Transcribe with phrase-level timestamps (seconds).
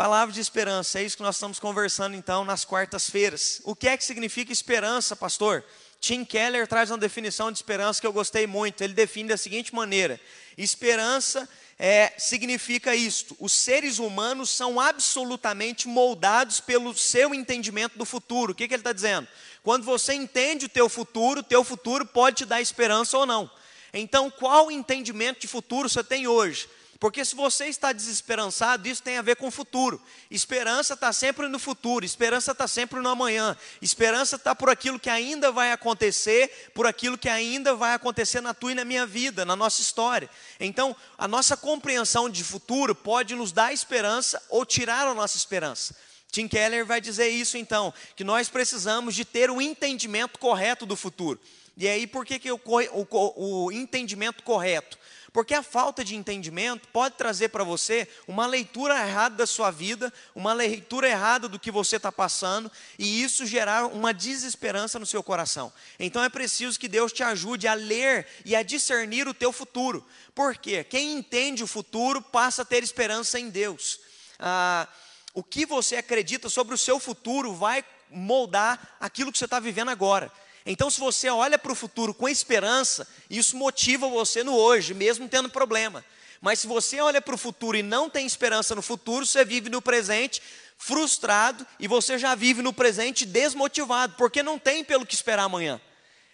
[0.00, 3.60] Palavra de esperança, é isso que nós estamos conversando então nas quartas-feiras.
[3.64, 5.62] O que é que significa esperança, pastor?
[6.00, 8.82] Tim Keller traz uma definição de esperança que eu gostei muito.
[8.82, 10.18] Ele define da seguinte maneira:
[10.56, 11.46] esperança
[11.78, 18.52] é, significa isto: os seres humanos são absolutamente moldados pelo seu entendimento do futuro.
[18.52, 19.28] O que, que ele está dizendo?
[19.62, 23.50] Quando você entende o teu futuro, o teu futuro pode te dar esperança ou não.
[23.92, 26.70] Então, qual entendimento de futuro você tem hoje?
[27.00, 29.98] Porque se você está desesperançado, isso tem a ver com o futuro.
[30.30, 33.56] Esperança está sempre no futuro, esperança está sempre no amanhã.
[33.80, 38.52] Esperança está por aquilo que ainda vai acontecer, por aquilo que ainda vai acontecer na
[38.52, 40.28] tua e na minha vida, na nossa história.
[40.60, 45.96] Então, a nossa compreensão de futuro pode nos dar esperança ou tirar a nossa esperança.
[46.30, 50.94] Tim Keller vai dizer isso então, que nós precisamos de ter o entendimento correto do
[50.94, 51.40] futuro.
[51.78, 54.98] E aí, por que, que o, o, o entendimento correto?
[55.32, 60.12] Porque a falta de entendimento pode trazer para você uma leitura errada da sua vida,
[60.34, 65.22] uma leitura errada do que você está passando, e isso gerar uma desesperança no seu
[65.22, 65.72] coração.
[65.98, 70.04] Então é preciso que Deus te ajude a ler e a discernir o teu futuro.
[70.34, 70.82] Por quê?
[70.82, 74.00] Quem entende o futuro passa a ter esperança em Deus.
[74.38, 74.88] Ah,
[75.32, 79.90] o que você acredita sobre o seu futuro vai moldar aquilo que você está vivendo
[79.90, 80.32] agora.
[80.64, 85.28] Então, se você olha para o futuro com esperança, isso motiva você no hoje, mesmo
[85.28, 86.04] tendo problema.
[86.40, 89.68] Mas se você olha para o futuro e não tem esperança no futuro, você vive
[89.68, 90.42] no presente
[90.78, 95.80] frustrado e você já vive no presente desmotivado, porque não tem pelo que esperar amanhã.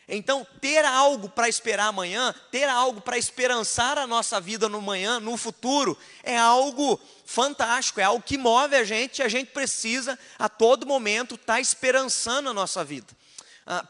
[0.09, 5.19] Então, ter algo para esperar amanhã, ter algo para esperançar a nossa vida no amanhã,
[5.19, 10.17] no futuro, é algo fantástico, é algo que move a gente e a gente precisa
[10.39, 13.09] a todo momento estar tá esperançando a nossa vida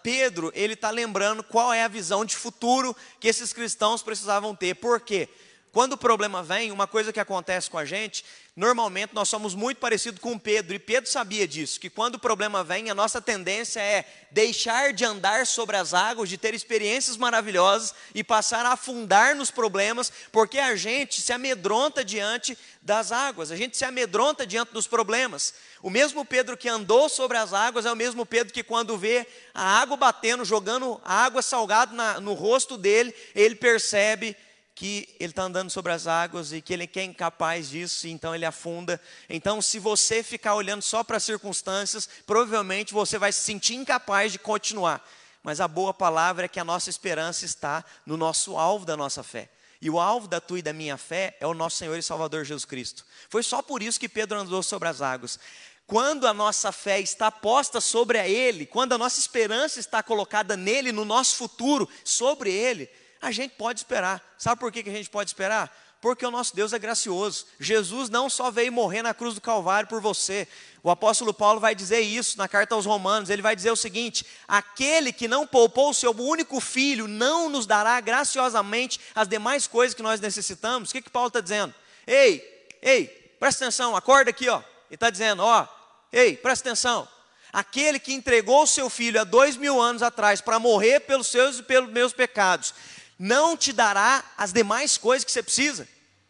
[0.03, 4.75] Pedro, ele está lembrando qual é a visão de futuro que esses cristãos precisavam ter.
[4.75, 5.29] Por quê?
[5.77, 8.25] Quando o problema vem, uma coisa que acontece com a gente,
[8.57, 12.65] normalmente nós somos muito parecidos com Pedro, e Pedro sabia disso, que quando o problema
[12.65, 17.95] vem, a nossa tendência é deixar de andar sobre as águas, de ter experiências maravilhosas
[18.15, 23.57] e passar a afundar nos problemas, porque a gente se amedronta diante das águas, a
[23.57, 25.53] gente se amedronta diante dos problemas.
[25.83, 29.27] O mesmo Pedro que andou sobre as águas é o mesmo Pedro que, quando vê
[29.53, 34.35] a água batendo, jogando água salgada na, no rosto dele, ele percebe
[34.77, 38.35] que ele está andando sobre as águas e que ele é incapaz disso, e então
[38.35, 39.01] ele afunda.
[39.27, 44.33] Então, se você ficar olhando só para as circunstâncias, provavelmente você vai se sentir incapaz
[44.33, 45.03] de continuar.
[45.43, 49.23] Mas a boa palavra é que a nossa esperança está no nosso alvo da nossa
[49.23, 49.49] fé.
[49.81, 52.45] E o alvo da tua e da minha fé é o nosso Senhor e Salvador
[52.45, 53.03] Jesus Cristo.
[53.31, 55.41] Foi só por isso que Pedro andou sobre as águas.
[55.87, 60.55] Quando a nossa fé está posta sobre a Ele, quando a nossa esperança está colocada
[60.55, 62.91] nele, no nosso futuro, sobre Ele,
[63.27, 64.23] a gente pode esperar.
[64.39, 65.77] Sabe por que a gente pode esperar?
[66.01, 67.45] Porque o nosso Deus é gracioso.
[67.59, 70.47] Jesus não só veio morrer na cruz do Calvário por você.
[70.81, 73.29] O apóstolo Paulo vai dizer isso na carta aos Romanos.
[73.29, 77.67] Ele vai dizer o seguinte: aquele que não poupou o seu único filho não nos
[77.67, 80.91] dará graciosamente as demais coisas que nós necessitamos.
[80.91, 81.75] O que, que Paulo está dizendo?
[82.07, 83.07] Ei, ei,
[83.41, 84.59] presta atenção, acorda aqui, ó.
[84.59, 85.67] Ele está dizendo, ó,
[86.13, 87.09] ei, presta atenção.
[87.53, 91.59] Aquele que entregou o seu filho há dois mil anos atrás para morrer pelos seus
[91.59, 92.75] e pelos meus pecados,
[93.19, 95.89] não te dará as demais coisas que você precisa.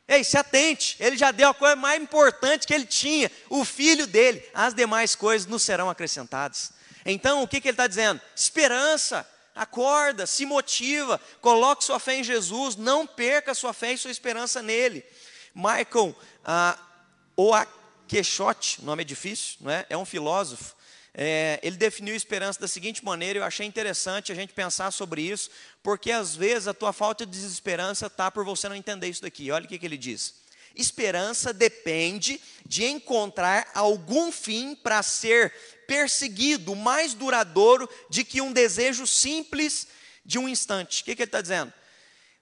[0.08, 4.06] Ei, se atente, ele já deu a coisa mais importante que ele tinha, o filho
[4.06, 6.72] dele, as demais coisas nos serão acrescentadas.
[7.04, 8.20] Então, o que, que ele está dizendo?
[8.34, 14.10] Esperança, acorda, se motiva, coloque sua fé em Jesus, não perca sua fé e sua
[14.12, 15.04] esperança nele.
[15.52, 16.14] Michael
[16.44, 16.78] ah,
[17.36, 19.86] Oakeshott, nome é difícil, não é?
[19.88, 20.75] é um filósofo,
[21.18, 25.48] é, ele definiu esperança da seguinte maneira, eu achei interessante a gente pensar sobre isso,
[25.82, 29.50] porque às vezes a tua falta de desesperança está por você não entender isso daqui.
[29.50, 30.34] Olha o que, que ele diz.
[30.74, 35.54] Esperança depende de encontrar algum fim para ser
[35.86, 39.86] perseguido, mais duradouro de que um desejo simples
[40.22, 41.00] de um instante.
[41.00, 41.72] O que, que ele está dizendo?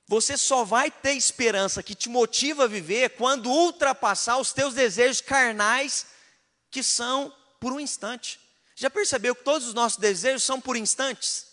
[0.08, 5.20] Você só vai ter esperança que te motiva a viver quando ultrapassar os teus desejos
[5.20, 6.06] carnais,
[6.72, 8.42] que são por um instante.
[8.84, 11.46] Já percebeu que todos os nossos desejos são por instantes?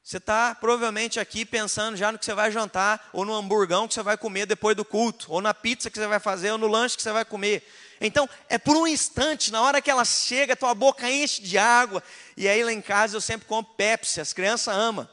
[0.00, 3.94] Você está provavelmente aqui pensando já no que você vai jantar, ou no hamburgão que
[3.94, 6.68] você vai comer depois do culto, ou na pizza que você vai fazer, ou no
[6.68, 7.68] lanche que você vai comer.
[8.00, 12.00] Então, é por um instante, na hora que ela chega, tua boca enche de água.
[12.36, 15.08] E aí lá em casa eu sempre compro Pepsi, as crianças amam.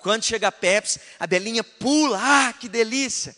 [0.00, 3.34] Quando chega a Pepsi, a Belinha pula, ah, que delícia.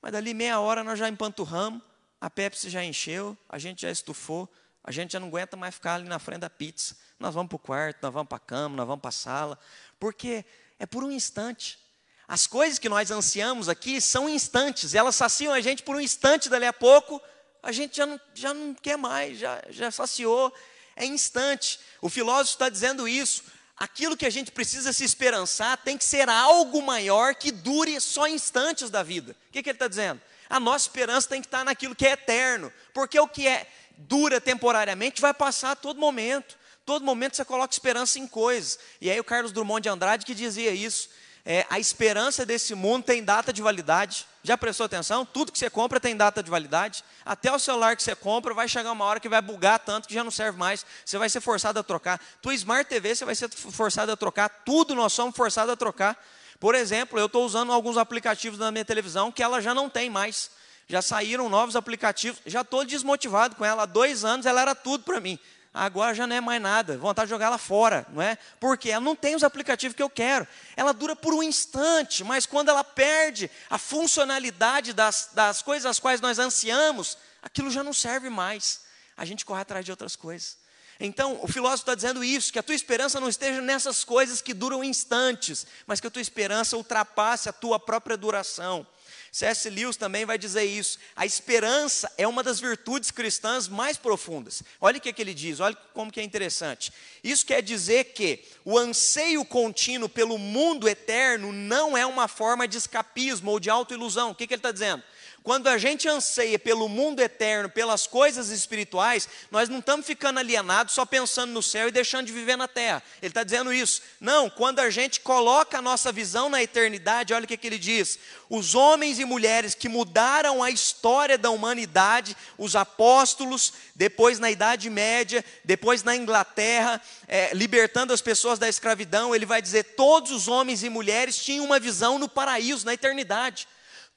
[0.00, 1.80] Mas dali meia hora nós já empanturramos,
[2.20, 4.52] a Pepsi já encheu, a gente já estufou,
[4.84, 6.96] a gente já não aguenta mais ficar ali na frente da pizza.
[7.18, 9.58] Nós vamos para o quarto, nós vamos para a cama, nós vamos para a sala,
[9.98, 10.44] porque
[10.78, 11.78] é por um instante.
[12.26, 16.48] As coisas que nós ansiamos aqui são instantes, elas saciam a gente por um instante,
[16.48, 17.20] dali a pouco
[17.62, 20.52] A gente já não, já não quer mais, já, já saciou.
[20.96, 21.78] É instante.
[22.00, 23.44] O filósofo está dizendo isso.
[23.76, 28.26] Aquilo que a gente precisa se esperançar tem que ser algo maior que dure só
[28.26, 29.36] instantes da vida.
[29.48, 30.20] O que, que ele está dizendo?
[30.50, 33.66] A nossa esperança tem que estar naquilo que é eterno, porque o que é
[33.98, 36.56] dura temporariamente vai passar a todo momento.
[36.84, 38.78] Todo momento você coloca esperança em coisas.
[39.00, 41.08] E aí o Carlos Drummond de Andrade que dizia isso.
[41.44, 44.26] É, a esperança desse mundo tem data de validade.
[44.44, 45.24] Já prestou atenção?
[45.24, 47.04] Tudo que você compra tem data de validade.
[47.24, 50.14] Até o celular que você compra vai chegar uma hora que vai bugar tanto que
[50.14, 50.86] já não serve mais.
[51.04, 52.20] Você vai ser forçado a trocar.
[52.40, 54.48] Tua Smart TV você vai ser forçado a trocar.
[54.64, 56.16] Tudo nós somos forçados a trocar.
[56.60, 60.08] Por exemplo, eu estou usando alguns aplicativos na minha televisão que ela já não tem
[60.08, 60.48] mais.
[60.88, 62.40] Já saíram novos aplicativos.
[62.46, 63.84] Já estou desmotivado com ela.
[63.84, 65.38] Há dois anos ela era tudo para mim
[65.72, 68.36] agora já não é mais nada, vontade de jogar ela fora, não é?
[68.60, 70.46] Porque ela não tem os aplicativos que eu quero.
[70.76, 75.98] Ela dura por um instante, mas quando ela perde a funcionalidade das, das coisas às
[75.98, 78.82] quais nós ansiamos, aquilo já não serve mais.
[79.16, 80.60] A gente corre atrás de outras coisas.
[81.00, 84.54] Então, o filósofo está dizendo isso, que a tua esperança não esteja nessas coisas que
[84.54, 88.86] duram instantes, mas que a tua esperança ultrapasse a tua própria duração.
[89.32, 89.70] C.S.
[89.70, 90.98] Lewis também vai dizer isso.
[91.16, 94.62] A esperança é uma das virtudes cristãs mais profundas.
[94.78, 96.92] Olha o que, é que ele diz, olha como que é interessante.
[97.24, 102.76] Isso quer dizer que o anseio contínuo pelo mundo eterno não é uma forma de
[102.76, 104.30] escapismo ou de autoilusão.
[104.30, 105.02] O que, que ele está dizendo?
[105.42, 110.94] Quando a gente anseia pelo mundo eterno, pelas coisas espirituais, nós não estamos ficando alienados
[110.94, 113.02] só pensando no céu e deixando de viver na terra.
[113.20, 114.02] Ele está dizendo isso.
[114.20, 117.78] Não, quando a gente coloca a nossa visão na eternidade, olha o que, que ele
[117.78, 124.48] diz: os homens e mulheres que mudaram a história da humanidade, os apóstolos, depois na
[124.48, 130.30] Idade Média, depois na Inglaterra, é, libertando as pessoas da escravidão, ele vai dizer: todos
[130.30, 133.66] os homens e mulheres tinham uma visão no paraíso, na eternidade.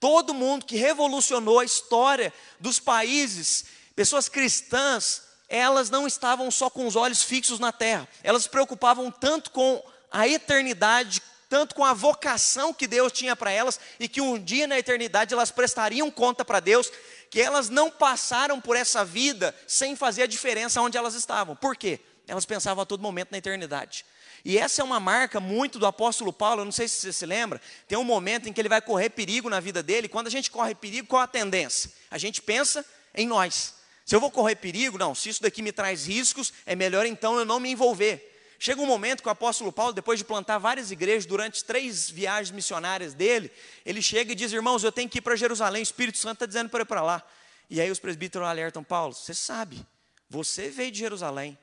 [0.06, 3.66] Todo mundo que revolucionou a história dos países,
[3.96, 9.10] pessoas cristãs, elas não estavam só com os olhos fixos na terra, elas se preocupavam
[9.10, 14.22] tanto com a eternidade, tanto com a vocação que Deus tinha para elas e que
[14.22, 16.92] um dia na eternidade elas prestariam conta para Deus,
[17.32, 21.56] que elas não passaram por essa vida sem fazer a diferença onde elas estavam.
[21.56, 22.00] Por quê?
[22.28, 24.06] Elas pensavam a todo momento na eternidade.
[24.46, 27.26] E essa é uma marca muito do apóstolo Paulo, eu não sei se você se
[27.26, 30.08] lembra, tem um momento em que ele vai correr perigo na vida dele.
[30.08, 31.92] Quando a gente corre perigo, qual a tendência?
[32.12, 33.74] A gente pensa em nós.
[34.06, 37.40] Se eu vou correr perigo, não, se isso daqui me traz riscos, é melhor então
[37.40, 38.34] eu não me envolver.
[38.60, 42.52] Chega um momento que o apóstolo Paulo, depois de plantar várias igrejas durante três viagens
[42.52, 43.52] missionárias dele,
[43.84, 46.46] ele chega e diz: Irmãos, eu tenho que ir para Jerusalém, o Espírito Santo está
[46.46, 47.24] dizendo para ir para lá.
[47.68, 49.84] E aí os presbíteros alertam: Paulo, você sabe,
[50.30, 51.58] você veio de Jerusalém.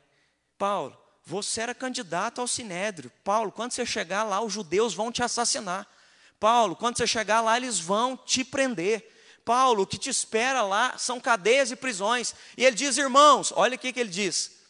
[0.59, 3.11] Paulo, você era candidato ao sinédrio.
[3.23, 5.87] Paulo, quando você chegar lá, os judeus vão te assassinar.
[6.41, 9.09] Paulo, quando você chegar lá, eles vão te prender.
[9.45, 12.35] Paulo, o que te espera lá são cadeias e prisões.
[12.57, 14.63] E ele diz, irmãos, olha o que ele diz.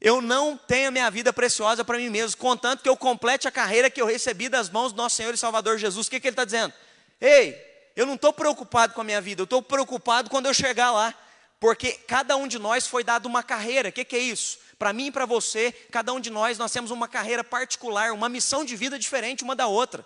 [0.00, 3.50] Eu não tenho a minha vida preciosa para mim mesmo, contanto que eu complete a
[3.50, 6.06] carreira que eu recebi das mãos do nosso Senhor e Salvador Jesus.
[6.06, 6.72] O que, que ele está dizendo?
[7.20, 7.54] Ei,
[7.94, 11.14] eu não estou preocupado com a minha vida, eu estou preocupado quando eu chegar lá,
[11.60, 13.90] porque cada um de nós foi dado uma carreira.
[13.90, 14.58] O que, que é isso?
[14.78, 18.30] Para mim e para você, cada um de nós, nós temos uma carreira particular, uma
[18.30, 20.04] missão de vida diferente uma da outra.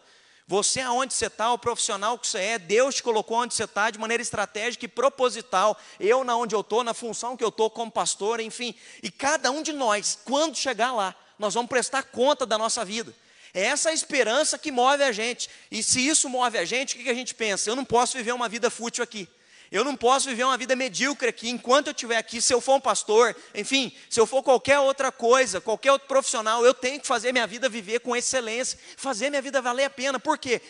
[0.48, 3.88] Você aonde você está, o profissional que você é, Deus te colocou onde você está
[3.88, 5.78] de maneira estratégica e proposital.
[6.00, 8.74] Eu na onde eu estou, na função que eu estou como pastor, enfim.
[9.00, 13.14] E cada um de nós, quando chegar lá, nós vamos prestar conta da nossa vida.
[13.54, 15.48] É essa esperança que move a gente.
[15.70, 17.70] E se isso move a gente, o que a gente pensa?
[17.70, 19.28] Eu não posso viver uma vida fútil aqui.
[19.70, 22.40] Eu não posso viver uma vida medíocre aqui enquanto eu estiver aqui.
[22.40, 26.64] Se eu for um pastor, enfim, se eu for qualquer outra coisa, qualquer outro profissional,
[26.64, 30.20] eu tenho que fazer minha vida viver com excelência, fazer minha vida valer a pena.
[30.20, 30.60] Por quê?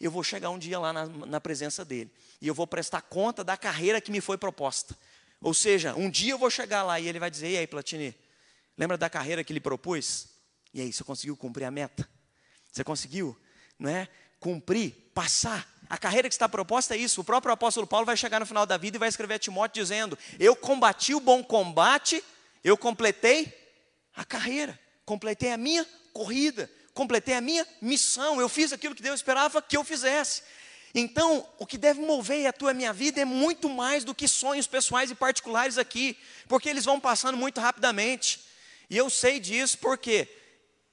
[0.00, 3.42] Eu vou chegar um dia lá na, na presença dele e eu vou prestar conta
[3.42, 4.96] da carreira que me foi proposta.
[5.40, 8.14] Ou seja, um dia eu vou chegar lá e ele vai dizer: E aí, Platini,
[8.76, 10.28] lembra da carreira que ele propôs?
[10.72, 12.08] E aí, você conseguiu cumprir a meta?
[12.72, 13.38] Você conseguiu,
[13.78, 14.08] não é?
[14.40, 17.20] Cumprir, passar a carreira que está proposta é isso.
[17.20, 19.82] O próprio apóstolo Paulo vai chegar no final da vida e vai escrever a Timóteo
[19.82, 22.22] dizendo: Eu combati o bom combate,
[22.62, 23.52] eu completei
[24.14, 29.16] a carreira, completei a minha corrida, completei a minha missão, eu fiz aquilo que Deus
[29.16, 30.42] esperava que eu fizesse.
[30.94, 34.28] Então, o que deve mover a tua e minha vida é muito mais do que
[34.28, 38.40] sonhos pessoais e particulares aqui, porque eles vão passando muito rapidamente.
[38.88, 40.28] E eu sei disso porque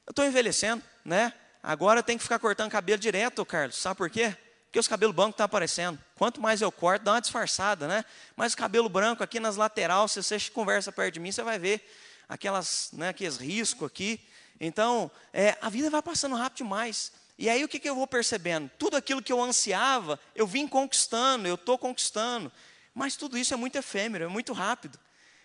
[0.08, 1.32] eu estou envelhecendo, né?
[1.62, 3.78] Agora eu tenho que ficar cortando cabelo direto, Carlos.
[3.78, 4.36] Sabe por quê?
[4.72, 6.00] Porque os cabelos brancos estão tá aparecendo.
[6.16, 8.06] Quanto mais eu corto, dá uma disfarçada, né?
[8.38, 11.86] Mas cabelo branco aqui nas laterais, se você conversa perto de mim, você vai ver
[12.30, 14.18] aquelas, né, aqueles riscos aqui.
[14.62, 17.12] Então, é, a vida vai passando rápido demais.
[17.38, 18.72] E aí o que, que eu vou percebendo?
[18.80, 22.50] Tudo aquilo que eu ansiava, eu vim conquistando, eu estou conquistando.
[22.96, 24.98] Mas tudo isso é muito efêmero, é muito rápido.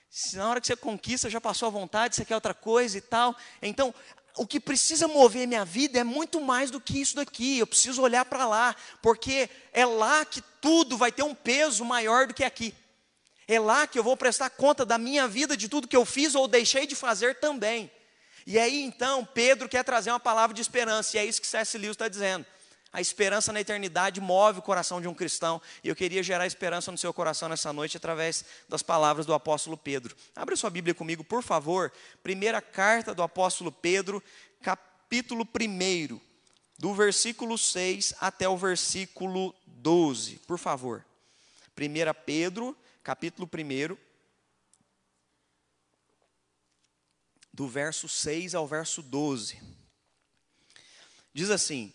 [0.08, 3.00] Se na hora que você conquista já passou a vontade, você quer outra coisa e
[3.00, 3.34] tal.
[3.60, 3.92] Então,
[4.36, 7.58] o que precisa mover minha vida é muito mais do que isso daqui.
[7.58, 12.26] Eu preciso olhar para lá, porque é lá que tudo vai ter um peso maior
[12.26, 12.74] do que aqui.
[13.48, 16.34] É lá que eu vou prestar conta da minha vida, de tudo que eu fiz
[16.34, 17.90] ou deixei de fazer também.
[18.46, 21.76] E aí então, Pedro quer trazer uma palavra de esperança, e é isso que C.S.
[21.78, 22.44] Lewis está dizendo.
[22.96, 26.90] A esperança na eternidade move o coração de um cristão, e eu queria gerar esperança
[26.90, 30.16] no seu coração nessa noite através das palavras do apóstolo Pedro.
[30.34, 31.92] Abra sua Bíblia comigo, por favor.
[32.22, 34.22] Primeira carta do apóstolo Pedro,
[34.62, 36.18] capítulo 1,
[36.78, 41.04] do versículo 6 até o versículo 12, por favor.
[41.78, 43.94] 1 Pedro, capítulo 1,
[47.52, 49.60] do verso 6 ao verso 12.
[51.34, 51.92] Diz assim: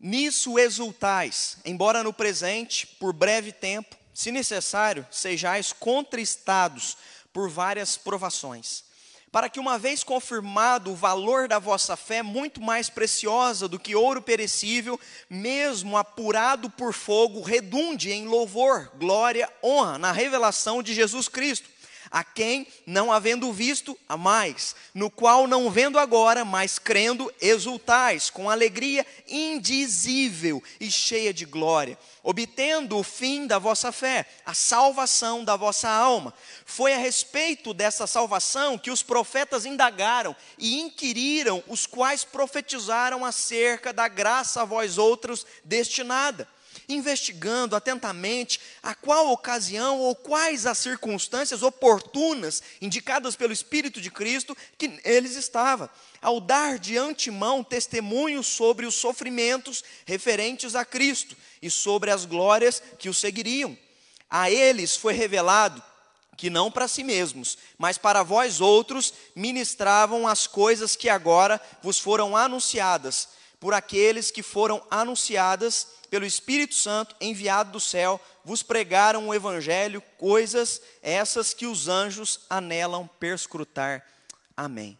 [0.00, 6.96] Nisso exultais, embora no presente, por breve tempo, se necessário, sejais contristados
[7.34, 8.82] por várias provações,
[9.30, 13.94] para que, uma vez confirmado o valor da vossa fé, muito mais preciosa do que
[13.94, 21.28] ouro perecível, mesmo apurado por fogo, redunde em louvor, glória, honra na revelação de Jesus
[21.28, 21.68] Cristo
[22.10, 28.28] a quem, não havendo visto, a mais, no qual não vendo agora, mas crendo, exultais,
[28.28, 35.44] com alegria indizível e cheia de glória, obtendo o fim da vossa fé, a salvação
[35.44, 36.34] da vossa alma.
[36.66, 43.92] Foi a respeito dessa salvação que os profetas indagaram e inquiriram, os quais profetizaram acerca
[43.92, 46.48] da graça a vós outros destinada
[46.94, 54.56] investigando atentamente a qual ocasião ou quais as circunstâncias oportunas indicadas pelo Espírito de Cristo
[54.76, 61.70] que eles estava, ao dar de antemão testemunho sobre os sofrimentos referentes a Cristo e
[61.70, 63.76] sobre as glórias que o seguiriam.
[64.28, 65.82] A eles foi revelado
[66.36, 71.98] que não para si mesmos, mas para vós outros ministravam as coisas que agora vos
[71.98, 73.28] foram anunciadas
[73.60, 80.02] por aqueles que foram anunciadas pelo Espírito Santo enviado do céu, vos pregaram o Evangelho,
[80.18, 84.04] coisas essas que os anjos anelam perscrutar.
[84.56, 84.98] Amém.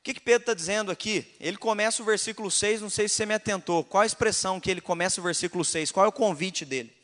[0.00, 1.36] O que, que Pedro está dizendo aqui?
[1.38, 3.84] Ele começa o versículo 6, não sei se você me atentou.
[3.84, 5.92] Qual a expressão que ele começa o versículo 6?
[5.92, 6.96] Qual é o convite dele?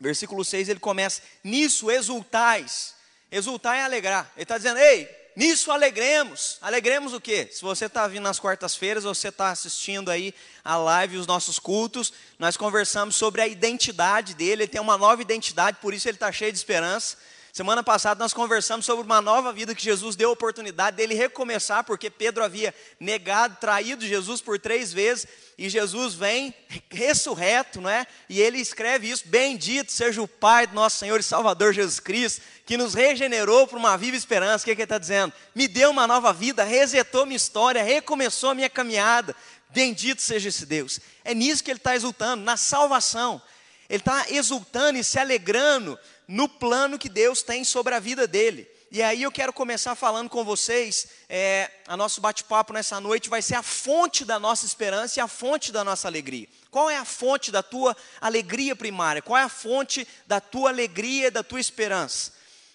[0.00, 2.94] Versículo 6 ele começa: Nisso exultais.
[3.30, 4.32] Exultar é alegrar.
[4.34, 6.58] Ele está dizendo: Ei, Nisso alegremos.
[6.60, 7.48] Alegremos o quê?
[7.50, 10.34] Se você está vindo nas quartas-feiras, você está assistindo aí
[10.64, 14.62] a live, os nossos cultos, nós conversamos sobre a identidade dele.
[14.62, 17.16] Ele tem uma nova identidade, por isso ele está cheio de esperança.
[17.52, 21.82] Semana passada nós conversamos sobre uma nova vida que Jesus deu a oportunidade dele recomeçar,
[21.82, 25.26] porque Pedro havia negado, traído Jesus por três vezes,
[25.58, 26.54] e Jesus vem
[26.88, 28.06] ressurreto, não é?
[28.28, 32.40] E ele escreve isso: Bendito seja o Pai do nosso Senhor e Salvador Jesus Cristo,
[32.64, 34.62] que nos regenerou para uma viva esperança.
[34.62, 35.32] O que, é que ele está dizendo?
[35.52, 39.34] Me deu uma nova vida, resetou minha história, recomeçou a minha caminhada.
[39.70, 41.00] Bendito seja esse Deus.
[41.24, 43.42] É nisso que ele está exultando, na salvação.
[43.88, 45.98] Ele está exultando e se alegrando
[46.30, 48.70] no plano que Deus tem sobre a vida dele.
[48.88, 53.42] E aí eu quero começar falando com vocês, é, a nosso bate-papo nessa noite vai
[53.42, 56.46] ser a fonte da nossa esperança e a fonte da nossa alegria.
[56.70, 59.20] Qual é a fonte da tua alegria primária?
[59.20, 62.32] Qual é a fonte da tua alegria da tua esperança?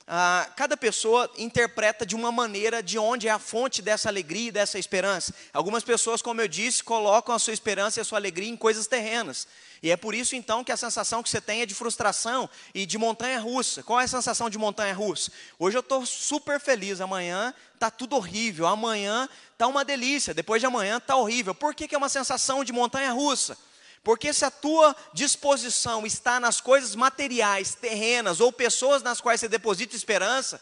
[0.08, 4.52] Ah, cada pessoa interpreta de uma maneira de onde é a fonte dessa alegria e
[4.52, 5.34] dessa esperança.
[5.52, 8.86] Algumas pessoas, como eu disse, colocam a sua esperança e a sua alegria em coisas
[8.86, 9.48] terrenas.
[9.82, 12.86] E é por isso então que a sensação que você tem é de frustração e
[12.86, 13.82] de montanha russa.
[13.82, 15.32] Qual é a sensação de montanha russa?
[15.58, 20.68] Hoje eu estou super feliz, amanhã está tudo horrível, amanhã está uma delícia, depois de
[20.68, 21.56] amanhã está horrível.
[21.56, 23.58] Por que, que é uma sensação de montanha russa?
[24.06, 29.48] Porque se a tua disposição está nas coisas materiais, terrenas ou pessoas nas quais você
[29.48, 30.62] deposita esperança,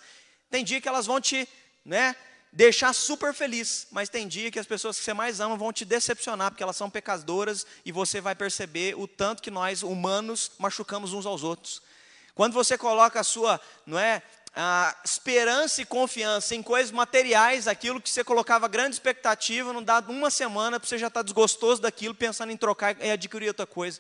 [0.50, 1.45] tem dia que elas vão te,
[1.83, 2.15] né,
[2.53, 5.83] deixar super feliz, mas tem dia que as pessoas que você mais ama vão te
[5.83, 11.12] decepcionar, porque elas são pecadoras e você vai perceber o tanto que nós humanos machucamos
[11.12, 11.81] uns aos outros.
[12.33, 14.23] Quando você coloca a sua, não é,
[14.55, 20.03] a esperança e confiança em coisas materiais, aquilo que você colocava grande expectativa, não dá
[20.07, 23.65] uma semana para você já estar tá desgostoso daquilo, pensando em trocar e adquirir outra
[23.65, 24.00] coisa.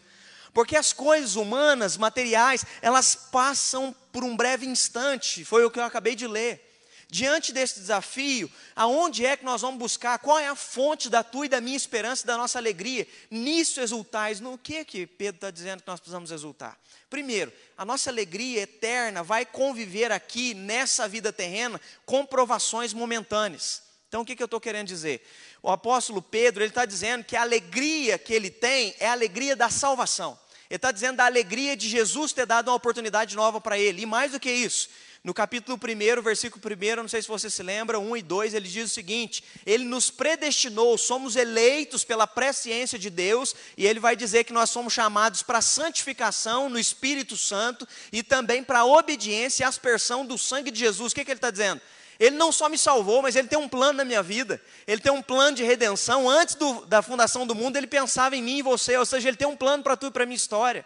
[0.53, 5.83] Porque as coisas humanas, materiais, elas passam por um breve instante, foi o que eu
[5.83, 6.72] acabei de ler.
[7.13, 10.17] Diante desse desafio, aonde é que nós vamos buscar?
[10.17, 13.07] Qual é a fonte da tua e da minha esperança e da nossa alegria?
[13.29, 14.39] Nisso exultais.
[14.39, 16.75] No que que Pedro está dizendo que nós precisamos exultar?
[17.11, 23.83] Primeiro, a nossa alegria eterna vai conviver aqui, nessa vida terrena, com provações momentâneas.
[24.07, 25.23] Então, o que, que eu estou querendo dizer?
[25.61, 29.55] O apóstolo Pedro, ele está dizendo que a alegria que ele tem é a alegria
[29.55, 30.35] da salvação.
[30.67, 34.01] Ele está dizendo da alegria de Jesus ter dado uma oportunidade nova para ele.
[34.01, 34.89] E mais do que isso,
[35.23, 38.67] no capítulo 1, versículo 1, não sei se você se lembra, 1 e 2, ele
[38.67, 44.17] diz o seguinte: Ele nos predestinou, somos eleitos pela presciência de Deus, e ele vai
[44.17, 49.65] dizer que nós somos chamados para santificação no Espírito Santo e também para obediência e
[49.65, 51.13] aspersão do sangue de Jesus.
[51.13, 51.79] O que, que ele está dizendo?
[52.19, 54.61] Ele não só me salvou, mas ele tem um plano na minha vida.
[54.85, 56.29] Ele tem um plano de redenção.
[56.29, 59.37] Antes do, da fundação do mundo, ele pensava em mim e você, ou seja, ele
[59.37, 60.85] tem um plano para tu e para a minha história.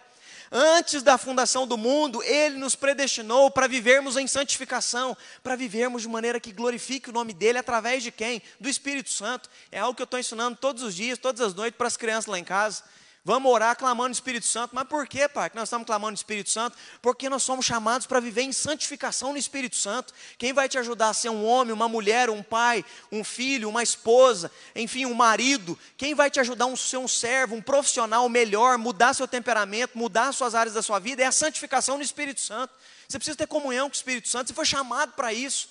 [0.51, 6.07] Antes da fundação do mundo, Ele nos predestinou para vivermos em santificação, para vivermos de
[6.07, 8.41] maneira que glorifique o nome dEle através de quem?
[8.59, 9.49] Do Espírito Santo.
[9.71, 12.27] É algo que eu estou ensinando todos os dias, todas as noites para as crianças
[12.27, 12.83] lá em casa.
[13.27, 14.73] Vamos orar clamando o Espírito Santo.
[14.73, 16.77] Mas por quê, Pai, que nós estamos clamando o Espírito Santo?
[17.01, 20.13] Porque nós somos chamados para viver em santificação no Espírito Santo.
[20.37, 23.83] Quem vai te ajudar a ser um homem, uma mulher, um pai, um filho, uma
[23.83, 25.77] esposa, enfim, um marido?
[25.97, 30.31] Quem vai te ajudar a ser um servo, um profissional melhor, mudar seu temperamento, mudar
[30.31, 31.21] suas áreas da sua vida?
[31.21, 32.73] É a santificação no Espírito Santo.
[33.09, 34.47] Você precisa ter comunhão com o Espírito Santo.
[34.47, 35.67] Você foi chamado para isso.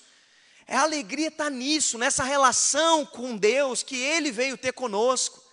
[0.67, 5.46] É a alegria estar nisso, nessa relação com Deus que Ele veio ter conosco.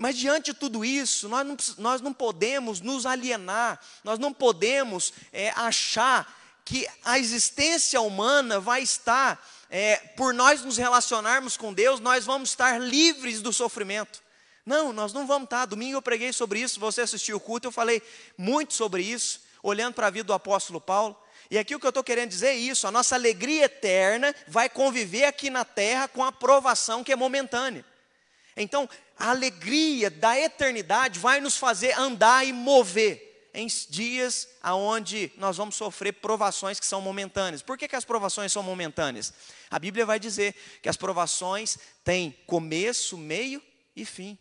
[0.00, 5.12] Mas diante de tudo isso, nós não, nós não podemos nos alienar, nós não podemos
[5.30, 12.00] é, achar que a existência humana vai estar, é, por nós nos relacionarmos com Deus,
[12.00, 14.22] nós vamos estar livres do sofrimento.
[14.64, 15.66] Não, nós não vamos estar.
[15.66, 18.02] Domingo eu preguei sobre isso, você assistiu o culto, eu falei
[18.38, 21.14] muito sobre isso, olhando para a vida do apóstolo Paulo.
[21.50, 24.70] E aqui o que eu estou querendo dizer é isso: a nossa alegria eterna vai
[24.70, 27.84] conviver aqui na terra com a provação que é momentânea.
[28.56, 28.88] Então,
[29.20, 35.74] a alegria da eternidade vai nos fazer andar e mover em dias aonde nós vamos
[35.74, 37.60] sofrer provações que são momentâneas.
[37.60, 39.32] Por que, que as provações são momentâneas?
[39.70, 43.62] A Bíblia vai dizer que as provações têm começo, meio
[43.94, 44.38] e fim.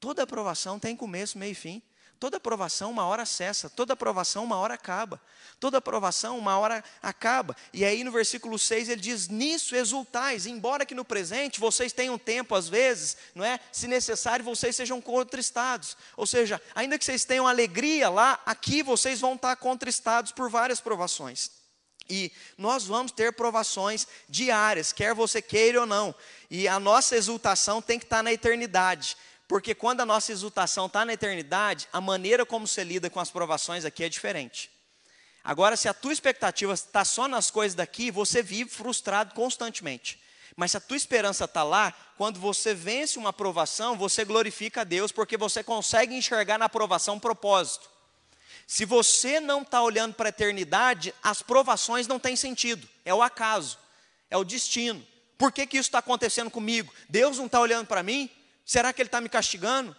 [0.00, 1.82] Toda provação tem começo, meio e fim.
[2.18, 5.20] Toda aprovação uma hora cessa, toda aprovação uma hora acaba.
[5.60, 7.54] Toda aprovação uma hora acaba.
[7.72, 12.18] E aí no versículo 6 ele diz: "Nisso exultais, embora que no presente vocês tenham
[12.18, 13.60] tempo às vezes, não é?
[13.70, 15.96] Se necessário, vocês sejam contristados.
[16.16, 20.80] Ou seja, ainda que vocês tenham alegria lá, aqui vocês vão estar contristados por várias
[20.80, 21.50] provações.
[22.08, 26.14] E nós vamos ter provações diárias, quer você queira ou não.
[26.50, 29.16] E a nossa exultação tem que estar na eternidade.
[29.48, 33.30] Porque quando a nossa exultação está na eternidade, a maneira como você lida com as
[33.30, 34.70] provações aqui é diferente.
[35.44, 40.20] Agora, se a tua expectativa está só nas coisas daqui, você vive frustrado constantemente.
[40.56, 44.84] Mas se a tua esperança está lá, quando você vence uma provação, você glorifica a
[44.84, 47.88] Deus, porque você consegue enxergar na provação um propósito.
[48.66, 52.88] Se você não está olhando para a eternidade, as provações não têm sentido.
[53.04, 53.78] É o acaso,
[54.28, 55.06] é o destino.
[55.38, 56.92] Por que, que isso está acontecendo comigo?
[57.08, 58.28] Deus não está olhando para mim?
[58.66, 59.94] Será que ele está me castigando?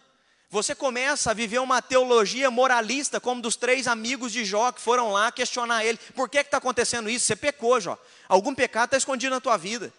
[0.49, 5.11] Você começa a viver uma teologia moralista, como dos três amigos de Jó que foram
[5.11, 7.25] lá questionar ele: por que está acontecendo isso?
[7.25, 7.97] Você pecou, Jó.
[8.27, 9.91] Algum pecado está escondido na tua vida.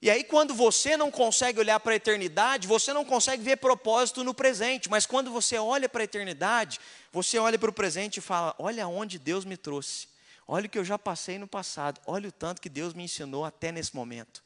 [0.00, 4.24] E aí, quando você não consegue olhar para a eternidade, você não consegue ver propósito
[4.24, 4.90] no presente.
[4.90, 6.80] Mas quando você olha para a eternidade,
[7.12, 10.08] você olha para o presente e fala: olha onde Deus me trouxe.
[10.46, 12.00] Olha o que eu já passei no passado.
[12.04, 14.42] Olha o tanto que Deus me ensinou até nesse momento.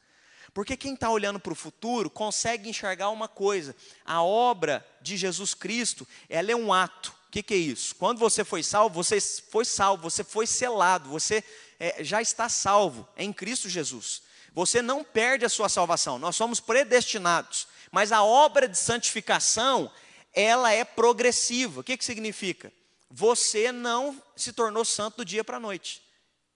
[0.52, 5.54] Porque quem está olhando para o futuro consegue enxergar uma coisa: a obra de Jesus
[5.54, 7.14] Cristo, ela é um ato.
[7.28, 7.94] O que, que, é isso?
[7.96, 11.44] Quando você foi salvo, você foi salvo, você foi selado, você
[11.78, 14.22] é, já está salvo em Cristo Jesus.
[14.54, 17.68] Você não perde a sua salvação, nós somos predestinados.
[17.90, 19.90] Mas a obra de santificação,
[20.32, 21.80] ela é progressiva.
[21.80, 22.72] O que, que significa?
[23.10, 26.02] Você não se tornou santo do dia para a noite.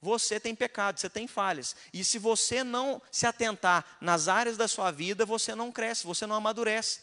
[0.02, 1.76] Você tem pecado, você tem falhas.
[1.92, 6.26] E se você não se atentar nas áreas da sua vida, você não cresce, você
[6.26, 7.00] não amadurece.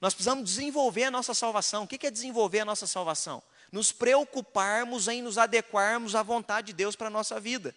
[0.00, 1.84] Nós precisamos desenvolver a nossa salvação.
[1.84, 3.42] O que é desenvolver a nossa salvação?
[3.72, 7.74] Nos preocuparmos em nos adequarmos à vontade de Deus para a nossa vida.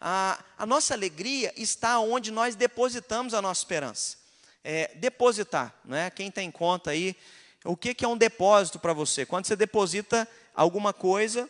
[0.00, 4.16] A, a, nossa alegria está onde nós depositamos a nossa esperança.
[4.64, 6.08] É, depositar, é?
[6.08, 7.16] quem tem conta aí,
[7.64, 9.26] o que, que é um depósito para você?
[9.26, 11.48] Quando você deposita alguma coisa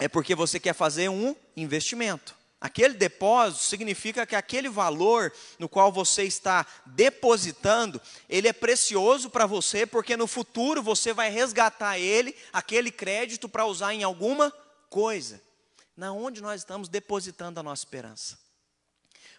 [0.00, 2.34] é porque você quer fazer um investimento.
[2.58, 9.46] Aquele depósito significa que aquele valor no qual você está depositando, ele é precioso para
[9.46, 14.50] você, porque no futuro você vai resgatar ele, aquele crédito, para usar em alguma
[14.88, 15.40] coisa.
[15.96, 18.38] Na onde nós estamos depositando a nossa esperança?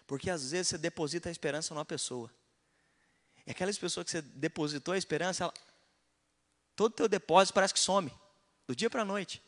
[0.06, 2.30] Porque às vezes você deposita a esperança numa pessoa.
[3.46, 5.54] E aquelas pessoas que você depositou a esperança, ela,
[6.74, 8.12] todo o teu depósito parece que some,
[8.66, 9.42] do dia para a noite.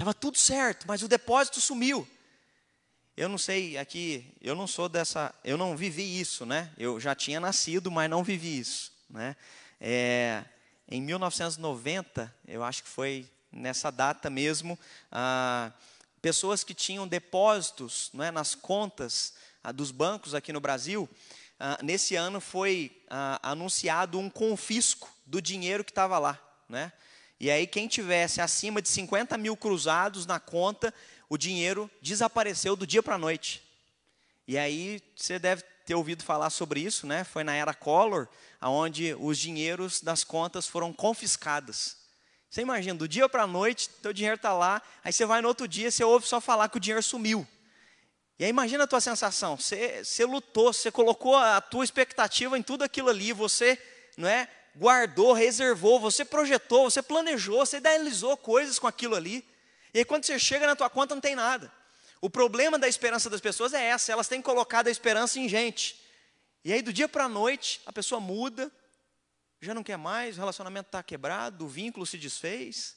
[0.00, 2.08] Estava tudo certo, mas o depósito sumiu.
[3.14, 6.72] Eu não sei, aqui, eu não sou dessa, eu não vivi isso, né?
[6.78, 9.36] Eu já tinha nascido, mas não vivi isso, né?
[9.78, 10.42] É,
[10.90, 14.78] em 1990, eu acho que foi nessa data mesmo,
[15.12, 15.70] ah,
[16.22, 21.06] pessoas que tinham depósitos não é, nas contas ah, dos bancos aqui no Brasil,
[21.58, 22.90] ah, nesse ano foi
[23.42, 26.40] anunciado um confisco do dinheiro que estava lá.
[26.70, 26.90] Né?
[27.40, 30.92] E aí, quem tivesse acima de 50 mil cruzados na conta,
[31.26, 33.62] o dinheiro desapareceu do dia para a noite.
[34.46, 37.24] E aí, você deve ter ouvido falar sobre isso, né?
[37.24, 38.28] Foi na era Collor,
[38.60, 41.96] onde os dinheiros das contas foram confiscados.
[42.50, 45.48] Você imagina, do dia para a noite, teu dinheiro está lá, aí você vai no
[45.48, 47.46] outro dia, você ouve só falar que o dinheiro sumiu.
[48.38, 52.62] E aí imagina a tua sensação, você, você lutou, você colocou a tua expectativa em
[52.62, 53.80] tudo aquilo ali, você
[54.16, 59.44] não é, guardou, reservou, você projetou, você planejou, você idealizou coisas com aquilo ali.
[59.92, 61.72] E aí quando você chega na tua conta não tem nada.
[62.20, 66.00] O problema da esperança das pessoas é essa, elas têm colocado a esperança em gente.
[66.64, 68.70] E aí do dia para a noite a pessoa muda,
[69.60, 72.96] já não quer mais, o relacionamento está quebrado, o vínculo se desfez,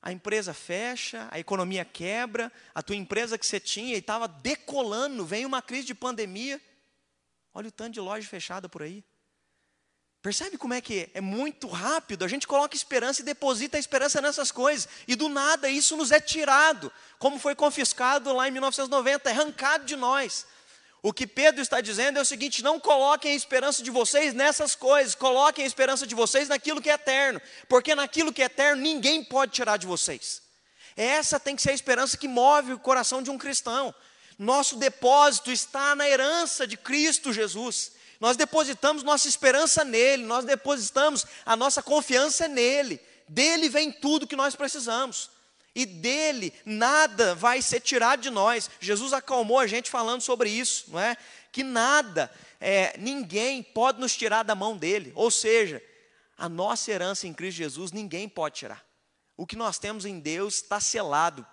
[0.00, 5.26] a empresa fecha, a economia quebra, a tua empresa que você tinha e estava decolando,
[5.26, 6.60] vem uma crise de pandemia,
[7.52, 9.02] olha o tanto de loja fechada por aí.
[10.26, 11.20] Percebe como é que é?
[11.20, 15.70] Muito rápido, a gente coloca esperança e deposita a esperança nessas coisas, e do nada
[15.70, 20.44] isso nos é tirado, como foi confiscado lá em 1990, é arrancado de nós.
[21.00, 24.74] O que Pedro está dizendo é o seguinte: não coloquem a esperança de vocês nessas
[24.74, 28.82] coisas, coloquem a esperança de vocês naquilo que é eterno, porque naquilo que é eterno
[28.82, 30.42] ninguém pode tirar de vocês.
[30.96, 33.94] Essa tem que ser a esperança que move o coração de um cristão.
[34.36, 37.92] Nosso depósito está na herança de Cristo Jesus.
[38.20, 43.00] Nós depositamos nossa esperança nele, nós depositamos a nossa confiança nele.
[43.28, 45.30] Dele vem tudo que nós precisamos
[45.76, 48.70] e dele nada vai ser tirado de nós.
[48.80, 51.18] Jesus acalmou a gente falando sobre isso, não é?
[51.52, 55.12] Que nada, é, ninguém pode nos tirar da mão dele.
[55.14, 55.82] Ou seja,
[56.38, 58.82] a nossa herança em Cristo Jesus ninguém pode tirar.
[59.36, 61.46] O que nós temos em Deus está selado,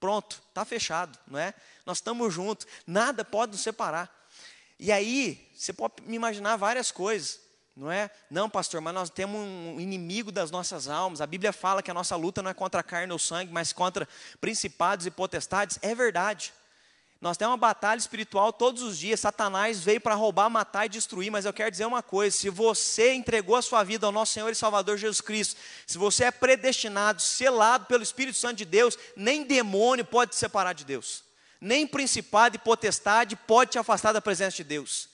[0.00, 1.52] pronto, está fechado, não é?
[1.84, 4.10] Nós estamos juntos, nada pode nos separar.
[4.78, 7.40] E aí, você pode me imaginar várias coisas
[7.80, 8.10] não é?
[8.30, 11.22] Não, pastor, mas nós temos um inimigo das nossas almas.
[11.22, 13.72] A Bíblia fala que a nossa luta não é contra a carne ou sangue, mas
[13.72, 14.06] contra
[14.38, 15.78] principados e potestades.
[15.80, 16.52] É verdade.
[17.22, 19.20] Nós temos uma batalha espiritual todos os dias.
[19.20, 23.14] Satanás veio para roubar, matar e destruir, mas eu quero dizer uma coisa: se você
[23.14, 27.22] entregou a sua vida ao nosso Senhor e Salvador Jesus Cristo, se você é predestinado,
[27.22, 31.22] selado pelo Espírito Santo de Deus, nem demônio pode te separar de Deus,
[31.60, 35.09] nem principado e potestade pode te afastar da presença de Deus.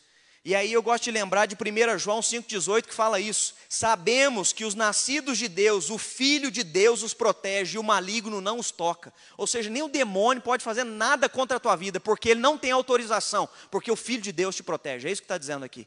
[0.46, 3.56] E aí eu gosto de lembrar de 1 João 5,18 que fala isso.
[3.68, 8.40] Sabemos que os nascidos de Deus, o Filho de Deus os protege e o maligno
[8.40, 9.12] não os toca.
[9.36, 12.56] Ou seja, nem o demônio pode fazer nada contra a tua vida, porque ele não
[12.56, 15.08] tem autorização, porque o Filho de Deus te protege.
[15.08, 15.84] É isso que está dizendo aqui.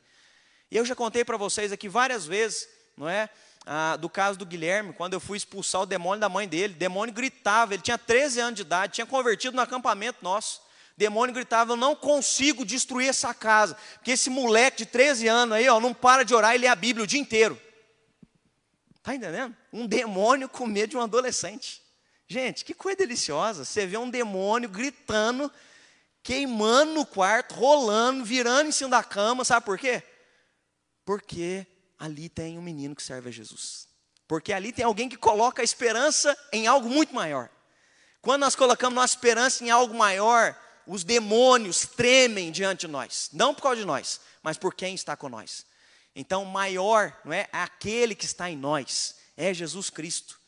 [0.70, 2.68] E eu já contei para vocês aqui várias vezes,
[2.98, 3.30] não é?
[3.66, 6.74] Ah, do caso do Guilherme, quando eu fui expulsar o demônio da mãe dele.
[6.74, 10.68] O demônio gritava, ele tinha 13 anos de idade, tinha convertido no acampamento nosso
[11.00, 15.68] demônio gritava: Eu não consigo destruir essa casa, porque esse moleque de 13 anos aí,
[15.70, 17.60] ó, não para de orar e lê a Bíblia o dia inteiro.
[18.98, 19.56] Está entendendo?
[19.72, 21.82] Um demônio com medo de um adolescente.
[22.28, 23.64] Gente, que coisa deliciosa.
[23.64, 25.52] Você vê um demônio gritando,
[26.22, 29.46] queimando no quarto, rolando, virando em cima da cama.
[29.46, 30.04] Sabe por quê?
[31.06, 31.66] Porque
[31.98, 33.88] ali tem um menino que serve a Jesus.
[34.28, 37.50] Porque ali tem alguém que coloca a esperança em algo muito maior.
[38.22, 40.56] Quando nós colocamos nossa esperança em algo maior,
[40.90, 45.16] os demônios tremem diante de nós, não por causa de nós, mas por quem está
[45.16, 45.64] com nós.
[46.16, 50.40] Então, maior, não é aquele que está em nós, é Jesus Cristo.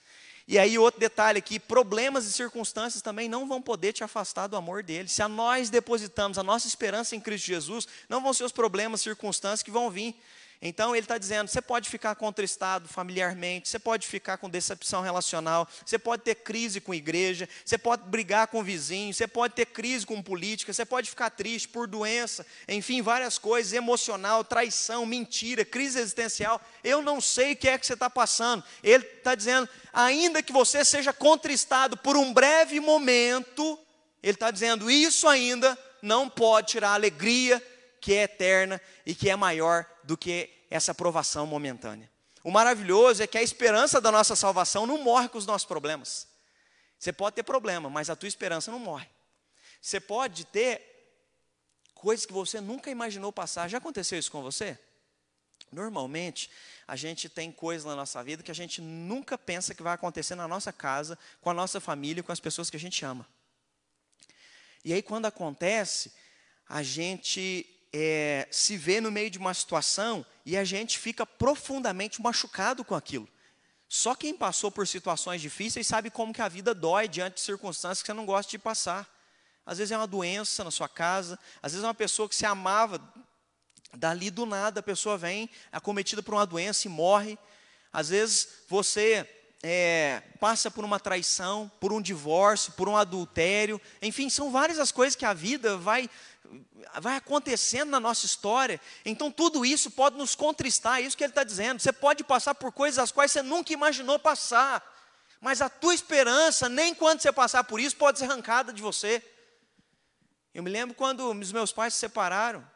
[0.47, 4.57] E aí outro detalhe aqui, problemas e circunstâncias também não vão poder te afastar do
[4.57, 5.07] amor dele.
[5.07, 9.01] Se a nós depositamos a nossa esperança em Cristo Jesus, não vão ser os problemas,
[9.01, 10.19] circunstâncias que vão vir.
[10.61, 15.67] Então ele está dizendo: você pode ficar contristado familiarmente, você pode ficar com decepção relacional,
[15.83, 20.05] você pode ter crise com igreja, você pode brigar com vizinho, você pode ter crise
[20.05, 25.99] com política, você pode ficar triste por doença, enfim, várias coisas, emocional, traição, mentira, crise
[25.99, 26.61] existencial.
[26.83, 28.63] Eu não sei o que é que você está passando.
[28.83, 33.79] Ele está dizendo: ainda que você seja contristado por um breve momento,
[34.21, 37.59] ele está dizendo: isso ainda não pode tirar a alegria
[37.99, 42.11] que é eterna e que é maior do que essa aprovação momentânea.
[42.43, 46.27] O maravilhoso é que a esperança da nossa salvação não morre com os nossos problemas.
[46.99, 49.07] Você pode ter problema, mas a tua esperança não morre.
[49.81, 50.81] Você pode ter
[51.95, 53.69] coisas que você nunca imaginou passar.
[53.69, 54.77] Já aconteceu isso com você?
[55.71, 56.51] Normalmente,
[56.85, 60.35] a gente tem coisas na nossa vida que a gente nunca pensa que vai acontecer
[60.35, 63.25] na nossa casa, com a nossa família, com as pessoas que a gente ama.
[64.83, 66.11] E aí, quando acontece,
[66.67, 72.21] a gente é, se vê no meio de uma situação e a gente fica profundamente
[72.21, 73.27] machucado com aquilo.
[73.87, 78.01] Só quem passou por situações difíceis sabe como que a vida dói diante de circunstâncias
[78.01, 79.07] que você não gosta de passar.
[79.65, 82.45] Às vezes é uma doença na sua casa, às vezes é uma pessoa que se
[82.45, 83.01] amava,
[83.93, 87.37] dali do nada a pessoa vem acometida por uma doença e morre.
[87.91, 89.29] Às vezes você
[89.61, 94.91] é, passa por uma traição, por um divórcio, por um adultério, enfim, são várias as
[94.91, 96.09] coisas que a vida vai
[96.99, 98.79] vai acontecendo na nossa história.
[99.05, 101.79] Então tudo isso pode nos contristar, é isso que ele está dizendo.
[101.79, 104.83] Você pode passar por coisas as quais você nunca imaginou passar,
[105.39, 109.23] mas a tua esperança, nem quando você passar por isso, pode ser arrancada de você.
[110.53, 112.67] Eu me lembro quando os meus pais se separaram.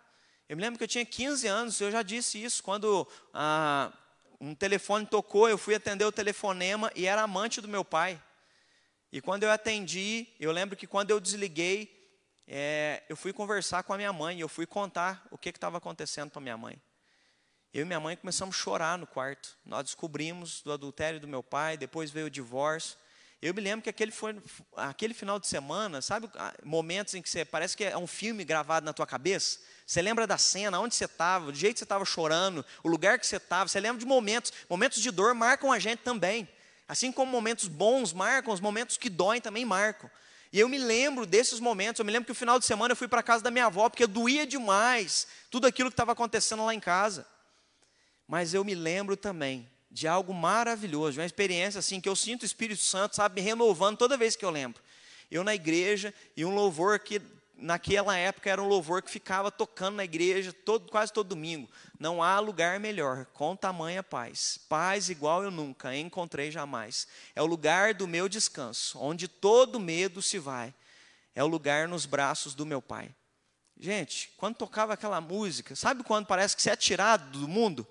[0.47, 3.91] Eu me lembro que eu tinha 15 anos, eu já disse isso, quando ah,
[4.39, 8.21] um telefone tocou, eu fui atender o telefonema e era amante do meu pai.
[9.12, 11.94] E quando eu atendi, eu lembro que quando eu desliguei,
[12.47, 16.29] é, eu fui conversar com a minha mãe, eu fui contar o que estava acontecendo
[16.29, 16.79] para minha mãe.
[17.73, 19.58] Eu e minha mãe começamos a chorar no quarto.
[19.65, 22.97] Nós descobrimos do adultério do meu pai, depois veio o divórcio.
[23.41, 24.41] Eu me lembro que aquele, foi,
[24.77, 26.29] aquele final de semana, sabe,
[26.63, 29.60] momentos em que você parece que é um filme gravado na tua cabeça.
[29.86, 33.19] Você lembra da cena, onde você estava, do jeito que você estava chorando, o lugar
[33.19, 33.67] que você estava.
[33.67, 36.47] Você lembra de momentos, momentos de dor marcam a gente também.
[36.88, 40.10] Assim como momentos bons marcam, os momentos que doem também marcam.
[40.56, 42.96] E eu me lembro desses momentos, eu me lembro que o final de semana eu
[42.96, 46.74] fui para casa da minha avó, porque doía demais tudo aquilo que estava acontecendo lá
[46.74, 47.28] em casa.
[48.26, 52.44] Mas eu me lembro também de algo maravilhoso, de uma experiência assim que eu sinto
[52.44, 54.82] o Espírito Santo, sabe, me renovando toda vez que eu lembro.
[55.30, 57.22] Eu na igreja e um louvor que
[57.58, 61.70] naquela época era um louvor que ficava tocando na igreja todo, quase todo domingo.
[62.00, 64.60] Não há lugar melhor, com tamanha paz.
[64.70, 67.08] Paz igual eu nunca encontrei jamais.
[67.36, 70.74] É o lugar do meu descanso, onde todo medo se vai.
[71.34, 73.13] É o lugar nos braços do meu Pai.
[73.78, 77.86] Gente, quando tocava aquela música, sabe quando parece que você é tirado do mundo?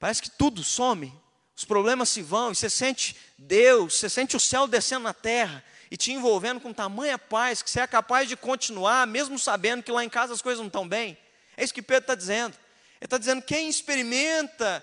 [0.00, 1.12] Parece que tudo some,
[1.56, 5.62] os problemas se vão, e você sente Deus, você sente o céu descendo na terra,
[5.92, 9.92] e te envolvendo com tamanha paz que você é capaz de continuar, mesmo sabendo que
[9.92, 11.18] lá em casa as coisas não estão bem.
[11.54, 12.54] É isso que Pedro está dizendo.
[12.98, 14.82] Ele está dizendo: quem experimenta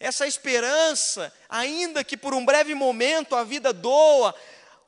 [0.00, 4.34] essa esperança, ainda que por um breve momento a vida doa,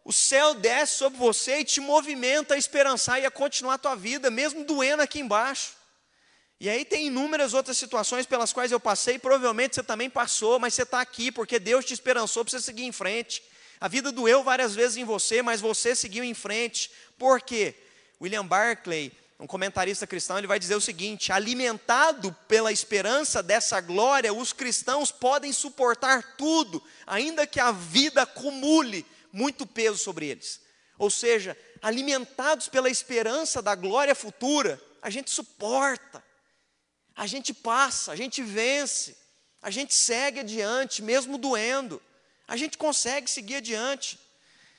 [0.07, 3.95] o céu desce sobre você e te movimenta a esperançar e a continuar a tua
[3.95, 5.73] vida, mesmo doendo aqui embaixo.
[6.59, 10.73] E aí tem inúmeras outras situações pelas quais eu passei, provavelmente você também passou, mas
[10.73, 13.43] você está aqui porque Deus te esperançou para você seguir em frente.
[13.81, 16.91] A vida doeu várias vezes em você, mas você seguiu em frente.
[17.17, 17.75] Por quê?
[18.21, 24.33] William Barclay, um comentarista cristão, ele vai dizer o seguinte: alimentado pela esperança dessa glória,
[24.33, 30.61] os cristãos podem suportar tudo, ainda que a vida acumule muito peso sobre eles.
[30.99, 36.25] Ou seja, alimentados pela esperança da glória futura, a gente suporta,
[37.15, 39.17] a gente passa, a gente vence,
[39.63, 42.03] a gente segue adiante, mesmo doendo
[42.49, 44.19] a gente consegue seguir adiante.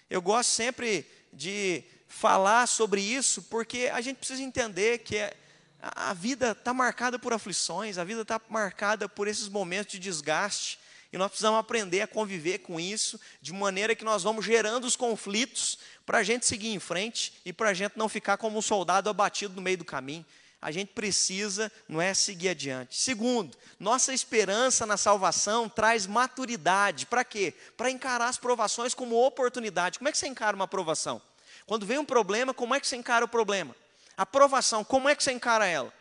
[0.10, 5.38] Eu gosto sempre de falar sobre isso, porque a gente precisa entender que é,
[5.80, 10.80] a vida está marcada por aflições, a vida está marcada por esses momentos de desgaste,
[11.14, 14.96] e nós precisamos aprender a conviver com isso, de maneira que nós vamos gerando os
[14.96, 18.62] conflitos para a gente seguir em frente e para a gente não ficar como um
[18.62, 20.26] soldado abatido no meio do caminho
[20.62, 22.98] a gente precisa, não é, seguir adiante.
[22.98, 27.06] Segundo, nossa esperança na salvação traz maturidade.
[27.06, 27.54] Para quê?
[27.78, 30.00] Para encarar as provações como oportunidade.
[30.00, 31.22] Como é que você encara uma provação?
[31.66, 33.74] Quando vem um problema, como é que você encara o problema?
[34.18, 35.94] A provação, como é que você encara ela?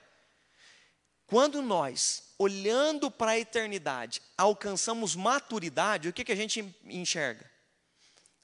[1.28, 7.48] Quando nós, olhando para a eternidade, alcançamos maturidade, o que, que a gente enxerga?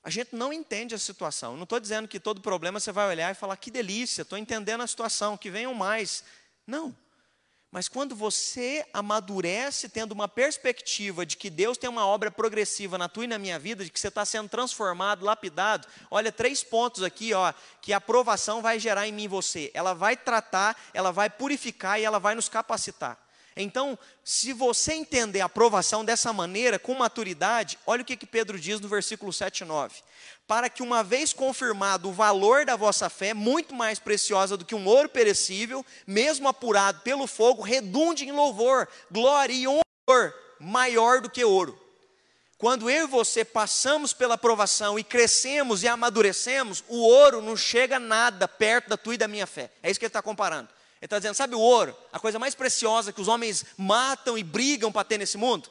[0.04, 1.56] A gente não entende a situação.
[1.56, 4.82] Não estou dizendo que todo problema você vai olhar e falar que delícia, estou entendendo
[4.82, 6.22] a situação, que venham mais.
[6.66, 6.94] Não.
[7.70, 13.08] Mas quando você amadurece tendo uma perspectiva de que Deus tem uma obra progressiva na
[13.08, 17.02] tua e na minha vida, de que você está sendo transformado, lapidado, olha, três pontos
[17.02, 19.72] aqui, ó, que a aprovação vai gerar em mim e você.
[19.74, 23.23] Ela vai tratar, ela vai purificar e ela vai nos capacitar.
[23.56, 28.58] Então, se você entender a aprovação dessa maneira, com maturidade, olha o que, que Pedro
[28.58, 29.94] diz no versículo 7 e 9.
[30.46, 34.74] Para que, uma vez confirmado o valor da vossa fé, muito mais preciosa do que
[34.74, 41.30] um ouro perecível, mesmo apurado pelo fogo, redunde em louvor, glória e honra maior do
[41.30, 41.80] que ouro.
[42.58, 47.98] Quando eu e você passamos pela aprovação e crescemos e amadurecemos, o ouro não chega
[47.98, 49.70] nada perto da tua e da minha fé.
[49.82, 50.68] É isso que ele está comparando.
[51.04, 51.94] Ele está dizendo: sabe o ouro?
[52.10, 55.70] A coisa mais preciosa que os homens matam e brigam para ter nesse mundo?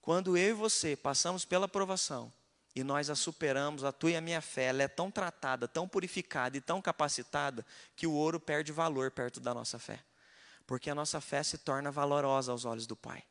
[0.00, 2.32] Quando eu e você passamos pela provação
[2.74, 5.86] e nós a superamos, a tua e a minha fé, ela é tão tratada, tão
[5.86, 10.02] purificada e tão capacitada que o ouro perde valor perto da nossa fé.
[10.66, 13.22] Porque a nossa fé se torna valorosa aos olhos do Pai.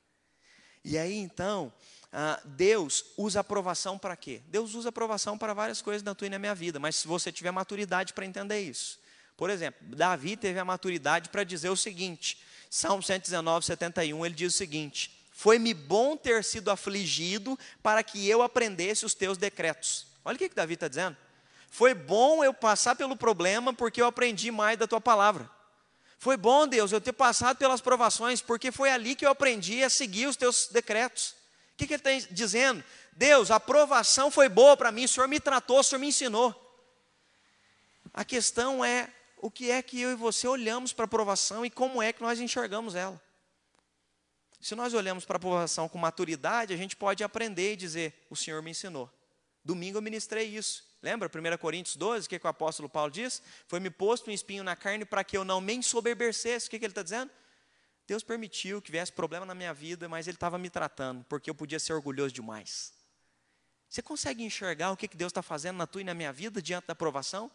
[0.85, 1.73] E aí então,
[2.13, 4.43] ah, Deus usa aprovação para quê?
[4.45, 7.31] Deus usa aprovação para várias coisas na tua e na minha vida, mas se você
[7.31, 9.00] tiver maturidade para entender isso.
[9.41, 12.37] Por exemplo, Davi teve a maturidade para dizer o seguinte:
[12.69, 18.43] Salmo 119, 71, ele diz o seguinte: Foi-me bom ter sido afligido para que eu
[18.43, 20.05] aprendesse os teus decretos.
[20.23, 21.17] Olha o que, que Davi está dizendo.
[21.71, 25.49] Foi bom eu passar pelo problema porque eu aprendi mais da tua palavra.
[26.19, 29.89] Foi bom, Deus, eu ter passado pelas provações, porque foi ali que eu aprendi a
[29.89, 31.33] seguir os teus decretos
[31.81, 32.83] que, que ele está dizendo?
[33.13, 36.55] Deus, a aprovação foi boa para mim, o Senhor me tratou, o Senhor me ensinou.
[38.13, 39.09] A questão é
[39.41, 42.21] o que é que eu e você olhamos para a aprovação e como é que
[42.21, 43.21] nós enxergamos ela.
[44.59, 48.35] Se nós olhamos para a aprovação com maturidade, a gente pode aprender e dizer: O
[48.35, 49.11] Senhor me ensinou.
[49.65, 50.83] Domingo eu ministrei isso.
[51.01, 53.41] Lembra 1 Coríntios 12, o que, que o apóstolo Paulo diz?
[53.67, 56.67] Foi-me posto um espinho na carne para que eu não me ensoberbecesse.
[56.67, 57.31] O que, que ele está dizendo?
[58.07, 61.55] Deus permitiu que viesse problema na minha vida, mas Ele estava me tratando, porque eu
[61.55, 62.93] podia ser orgulhoso demais.
[63.87, 66.87] Você consegue enxergar o que Deus está fazendo na tua e na minha vida diante
[66.87, 67.49] da aprovação?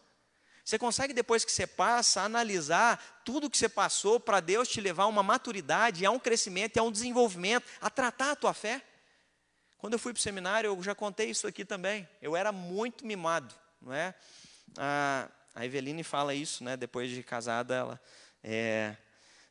[0.67, 5.03] Você consegue, depois que você passa, analisar tudo que você passou para Deus te levar
[5.03, 8.81] a uma maturidade, a um crescimento, a um desenvolvimento, a tratar a tua fé?
[9.77, 12.05] Quando eu fui para o seminário, eu já contei isso aqui também.
[12.21, 14.13] Eu era muito mimado, não é?
[14.77, 16.75] A, a Eveline fala isso, né?
[16.75, 18.01] Depois de casada, ela
[18.43, 18.93] é,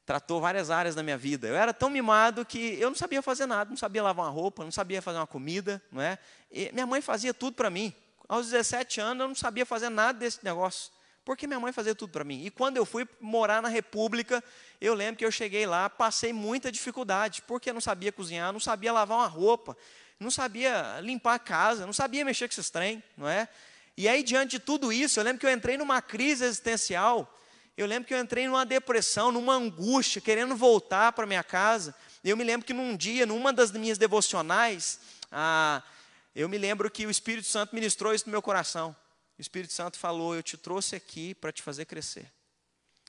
[0.05, 1.49] tratou várias áreas da minha vida.
[1.49, 4.65] Eu era tão mimado que eu não sabia fazer nada, não sabia lavar uma roupa,
[4.65, 6.19] não sabia fazer uma comida, não é?
[6.53, 7.95] E minha mãe fazia tudo para mim.
[8.29, 10.91] Aos 17 anos eu não sabia fazer nada desse negócio,
[11.27, 12.47] porque minha mãe fazia tudo para mim.
[12.47, 14.43] E quando eu fui morar na República,
[14.81, 18.61] eu lembro que eu cheguei lá, passei muita dificuldade, porque eu não sabia cozinhar, não
[18.61, 19.77] sabia lavar uma roupa,
[20.19, 23.47] não sabia limpar a casa, não sabia mexer com esses trem, não é?
[23.95, 27.31] E aí diante de tudo isso, eu lembro que eu entrei numa crise existencial
[27.77, 31.95] eu lembro que eu entrei numa depressão, numa angústia, querendo voltar para minha casa.
[32.25, 34.99] Eu me lembro que num dia, numa das minhas devocionais,
[35.31, 35.83] ah,
[36.35, 38.97] eu me lembro que o Espírito Santo ministrou isso no meu coração.
[39.39, 42.31] O Espírito Santo falou: Eu te trouxe aqui para te fazer crescer.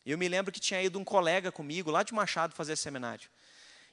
[0.06, 3.30] Eu me lembro que tinha ido um colega comigo, lá de Machado, fazer seminário.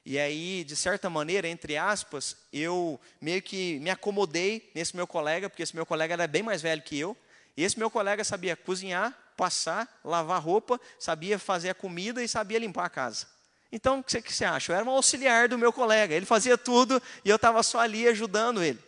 [0.07, 5.49] E aí, de certa maneira, entre aspas, eu meio que me acomodei nesse meu colega,
[5.49, 7.17] porque esse meu colega era bem mais velho que eu.
[7.57, 12.59] E esse meu colega sabia cozinhar, passar, lavar roupa, sabia fazer a comida e sabia
[12.59, 13.27] limpar a casa.
[13.73, 14.71] Então, o que você acha?
[14.71, 18.07] Eu era um auxiliar do meu colega, ele fazia tudo e eu estava só ali
[18.07, 18.79] ajudando ele.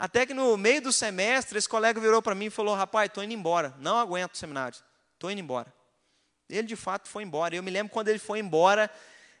[0.00, 3.22] Até que no meio do semestre, esse colega virou para mim e falou: Rapaz, estou
[3.22, 4.78] indo embora, não aguento o seminário,
[5.12, 5.70] estou indo embora.
[6.48, 7.54] Ele de fato foi embora.
[7.54, 8.90] Eu me lembro quando ele foi embora,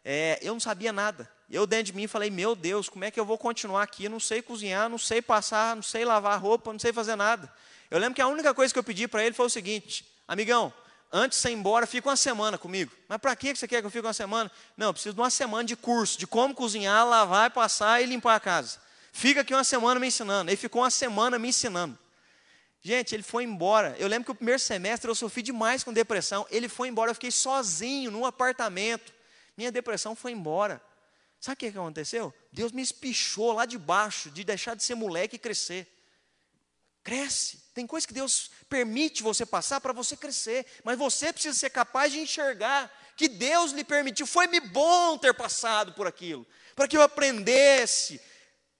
[0.04, 1.26] é, eu não sabia nada.
[1.48, 4.06] Eu dentro de mim falei: Meu Deus, como é que eu vou continuar aqui?
[4.06, 7.50] Não sei cozinhar, não sei passar, não sei lavar roupa, não sei fazer nada.
[7.90, 10.70] Eu lembro que a única coisa que eu pedi para ele foi o seguinte: Amigão,
[11.10, 12.92] antes de você ir embora, fica uma semana comigo.
[13.08, 14.52] Mas para que você quer que eu fique uma semana?
[14.76, 18.34] Não, eu preciso de uma semana de curso, de como cozinhar, lavar, passar e limpar
[18.34, 18.89] a casa.
[19.12, 20.50] Fica aqui uma semana me ensinando.
[20.50, 21.98] Ele ficou uma semana me ensinando.
[22.82, 23.94] Gente, ele foi embora.
[23.98, 26.46] Eu lembro que o primeiro semestre eu sofri demais com depressão.
[26.50, 29.12] Ele foi embora, eu fiquei sozinho num apartamento.
[29.56, 30.80] Minha depressão foi embora.
[31.40, 32.32] Sabe o que aconteceu?
[32.52, 35.86] Deus me espichou lá de baixo, de deixar de ser moleque e crescer.
[37.02, 37.60] Cresce.
[37.74, 42.12] Tem coisa que Deus permite você passar para você crescer, mas você precisa ser capaz
[42.12, 44.26] de enxergar que Deus lhe permitiu.
[44.26, 48.20] Foi-me bom ter passado por aquilo, para que eu aprendesse,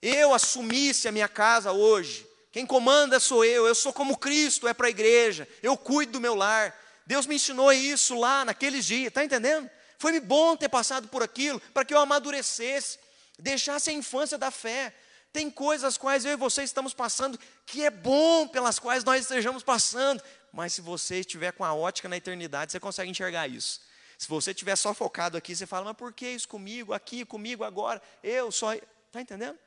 [0.03, 2.27] eu assumisse a minha casa hoje.
[2.53, 6.21] Quem comanda sou eu, eu sou como Cristo é para a igreja, eu cuido do
[6.21, 6.77] meu lar.
[7.07, 9.71] Deus me ensinou isso lá naqueles dias, está entendendo?
[9.99, 12.99] Foi-me bom ter passado por aquilo, para que eu amadurecesse,
[13.39, 14.95] deixasse a infância da fé,
[15.33, 19.23] tem coisas as quais eu e você estamos passando que é bom pelas quais nós
[19.23, 23.81] estejamos passando, mas se você estiver com a ótica na eternidade, você consegue enxergar isso.
[24.19, 27.65] Se você estiver só focado aqui, você fala, mas por que isso comigo, aqui, comigo,
[27.65, 28.03] agora?
[28.23, 28.75] Eu só.
[28.75, 29.59] Está entendendo?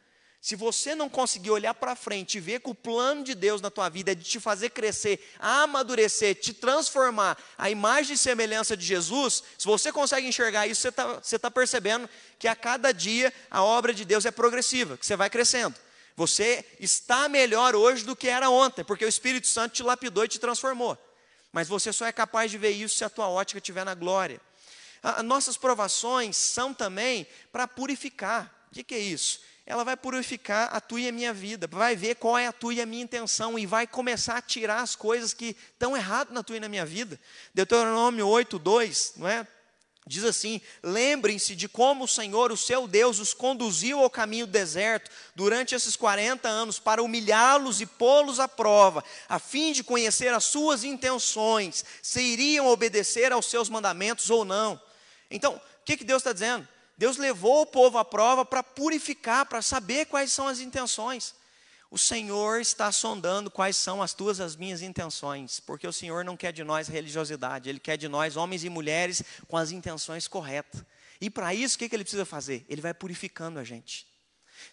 [0.44, 3.72] Se você não conseguir olhar para frente e ver que o plano de Deus na
[3.72, 8.86] tua vida é de te fazer crescer, amadurecer, te transformar a imagem e semelhança de
[8.86, 13.64] Jesus, se você consegue enxergar isso, você está tá percebendo que a cada dia a
[13.64, 15.76] obra de Deus é progressiva, que você vai crescendo.
[16.14, 20.28] Você está melhor hoje do que era ontem, porque o Espírito Santo te lapidou e
[20.28, 20.98] te transformou.
[21.54, 24.42] Mas você só é capaz de ver isso se a tua ótica estiver na glória.
[25.02, 28.68] As nossas provações são também para purificar.
[28.70, 29.53] O que, que é isso?
[29.66, 32.74] Ela vai purificar a tua e a minha vida, vai ver qual é a tua
[32.74, 36.44] e a minha intenção e vai começar a tirar as coisas que estão erradas na
[36.44, 37.20] tua e na minha vida.
[37.54, 39.48] Deuteronômio 8, 2, não é?
[40.06, 45.10] Diz assim: lembrem-se de como o Senhor, o seu Deus, os conduziu ao caminho deserto
[45.34, 50.44] durante esses 40 anos para humilhá-los e pô-los à prova, a fim de conhecer as
[50.44, 54.80] suas intenções, se iriam obedecer aos seus mandamentos ou não.
[55.32, 56.68] Então, o que, que Deus está dizendo?
[56.98, 61.34] Deus levou o povo à prova para purificar, para saber quais são as intenções.
[61.90, 66.36] O Senhor está sondando quais são as tuas, as minhas intenções, porque o Senhor não
[66.36, 70.84] quer de nós religiosidade, Ele quer de nós homens e mulheres com as intenções corretas.
[71.22, 72.66] E para isso, o que, que Ele precisa fazer?
[72.68, 74.08] Ele vai purificando a gente.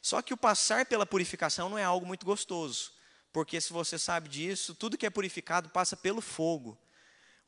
[0.01, 2.93] Só que o passar pela purificação não é algo muito gostoso,
[3.33, 6.79] porque se você sabe disso, tudo que é purificado passa pelo fogo.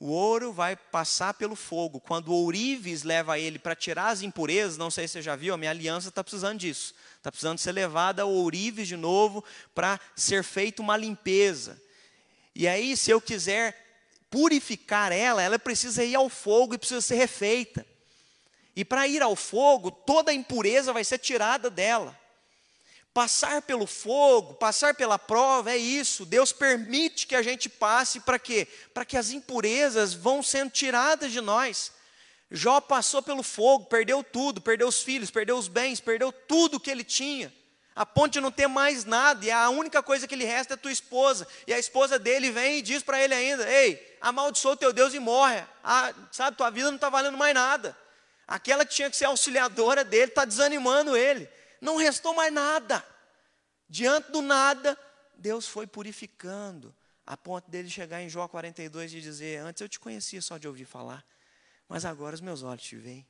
[0.05, 2.01] O ouro vai passar pelo fogo.
[2.01, 5.55] Quando o ourives leva ele para tirar as impurezas, não sei se você já viu,
[5.55, 6.93] a minha aliança está precisando disso.
[7.19, 11.81] Está precisando ser levada ao ourives de novo para ser feita uma limpeza.
[12.53, 13.81] E aí, se eu quiser
[14.29, 17.87] purificar ela, ela precisa ir ao fogo e precisa ser refeita.
[18.75, 22.19] E para ir ao fogo, toda a impureza vai ser tirada dela.
[23.15, 26.25] Passar pelo fogo, passar pela prova, é isso.
[26.25, 28.67] Deus permite que a gente passe para quê?
[28.95, 31.93] Para que as impurezas vão sendo tiradas de nós.
[32.51, 36.91] Jó passou pelo fogo, perdeu tudo, perdeu os filhos, perdeu os bens, perdeu tudo que
[36.91, 37.53] ele tinha.
[37.95, 40.91] A ponte não tem mais nada, e a única coisa que lhe resta é tua
[40.91, 41.47] esposa.
[41.67, 45.13] E a esposa dele vem e diz para ele ainda: Ei, amaldiçoa o teu Deus
[45.13, 45.63] e morre.
[45.85, 47.95] Ah, sabe, tua vida não está valendo mais nada.
[48.49, 51.47] Aquela que tinha que ser auxiliadora dele está desanimando ele
[51.83, 53.05] não restou mais nada.
[53.89, 54.97] Diante do nada,
[55.37, 56.95] Deus foi purificando,
[57.26, 60.68] a ponto dele chegar em Jó 42 e dizer: Antes eu te conhecia só de
[60.68, 61.26] ouvir falar,
[61.89, 63.26] mas agora os meus olhos te veem.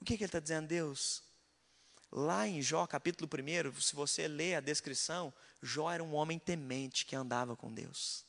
[0.00, 1.24] O que, que ele está dizendo, Deus?
[2.12, 7.04] Lá em Jó, capítulo 1, se você ler a descrição, Jó era um homem temente
[7.04, 8.24] que andava com Deus.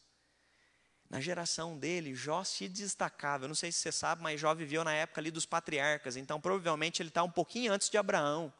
[1.09, 3.45] Na geração dele, Jó se destacava.
[3.45, 6.41] Eu não sei se você sabe, mas Jó viveu na época ali dos patriarcas, então
[6.41, 8.51] provavelmente ele está um pouquinho antes de Abraão.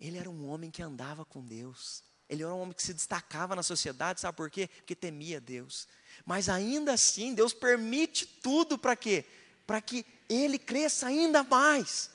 [0.00, 2.02] Ele era um homem que andava com Deus.
[2.28, 4.68] Ele era um homem que se destacava na sociedade, sabe por quê?
[4.68, 5.86] Porque temia Deus.
[6.24, 9.24] Mas ainda assim, Deus permite tudo para quê?
[9.66, 12.10] Para que ele cresça ainda mais,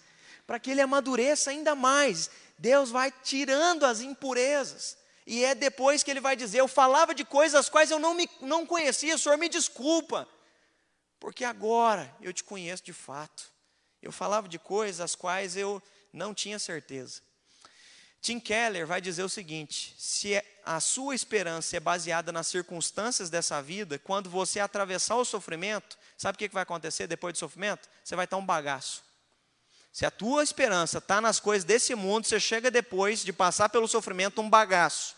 [0.45, 2.29] para que ele amadureça ainda mais.
[2.57, 4.97] Deus vai tirando as impurezas.
[5.25, 8.13] E é depois que ele vai dizer: Eu falava de coisas as quais eu não,
[8.13, 10.27] me, não conhecia, Senhor me desculpa,
[11.19, 13.49] porque agora eu te conheço de fato.
[14.01, 17.21] Eu falava de coisas as quais eu não tinha certeza.
[18.21, 23.29] Tim Keller vai dizer o seguinte: se é, a sua esperança é baseada nas circunstâncias
[23.29, 27.89] dessa vida, quando você atravessar o sofrimento, sabe o que vai acontecer depois do sofrimento?
[28.03, 29.03] Você vai estar um bagaço.
[29.91, 33.87] Se a tua esperança está nas coisas desse mundo, você chega depois de passar pelo
[33.87, 35.15] sofrimento um bagaço.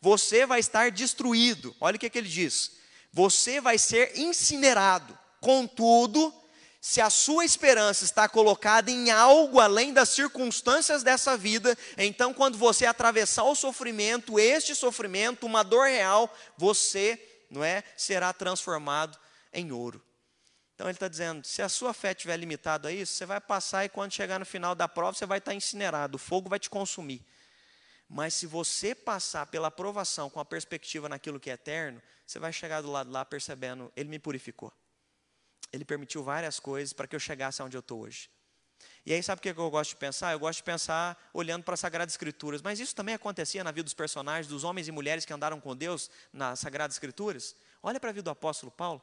[0.00, 1.76] Você vai estar destruído.
[1.78, 2.72] Olha o que, que ele diz:
[3.12, 5.16] você vai ser incinerado.
[5.40, 6.34] Contudo,
[6.80, 12.56] se a sua esperança está colocada em algo além das circunstâncias dessa vida, então quando
[12.56, 19.18] você atravessar o sofrimento, este sofrimento, uma dor real, você, não é, será transformado
[19.52, 20.02] em ouro.
[20.74, 23.84] Então ele está dizendo: se a sua fé estiver limitada a isso, você vai passar
[23.84, 26.70] e quando chegar no final da prova, você vai estar incinerado, o fogo vai te
[26.70, 27.22] consumir.
[28.08, 32.54] Mas se você passar pela aprovação com a perspectiva naquilo que é eterno, você vai
[32.54, 34.72] chegar do lado lá percebendo, ele me purificou.
[35.72, 38.30] Ele permitiu várias coisas para que eu chegasse aonde eu estou hoje.
[39.04, 40.32] E aí, sabe o que eu gosto de pensar?
[40.32, 42.60] Eu gosto de pensar olhando para as Sagradas Escrituras.
[42.60, 45.74] Mas isso também acontecia na vida dos personagens, dos homens e mulheres que andaram com
[45.74, 47.54] Deus nas Sagradas Escrituras.
[47.82, 49.02] Olha para a vida do apóstolo Paulo.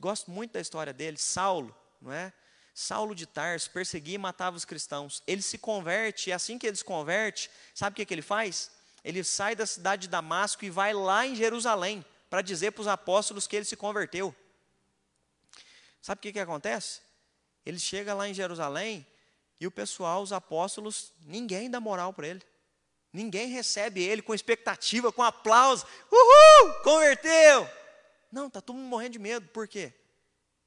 [0.00, 1.16] Gosto muito da história dele.
[1.18, 2.32] Saulo, não é?
[2.74, 5.22] Saulo de Tarso perseguia e matava os cristãos.
[5.26, 8.70] Ele se converte, e assim que ele se converte, sabe o que, que ele faz?
[9.04, 12.88] Ele sai da cidade de Damasco e vai lá em Jerusalém para dizer para os
[12.88, 14.34] apóstolos que ele se converteu.
[16.02, 17.00] Sabe o que, que acontece?
[17.64, 19.06] Ele chega lá em Jerusalém
[19.60, 22.42] e o pessoal, os apóstolos, ninguém dá moral para ele.
[23.12, 25.86] Ninguém recebe ele com expectativa, com aplauso.
[26.10, 26.74] Uhul!
[26.82, 27.68] Converteu!
[28.32, 29.46] Não, está todo mundo morrendo de medo.
[29.48, 29.92] Por quê?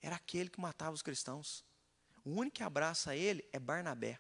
[0.02, 1.66] Era aquele que matava os cristãos.
[2.24, 4.20] O único que abraça ele é Barnabé.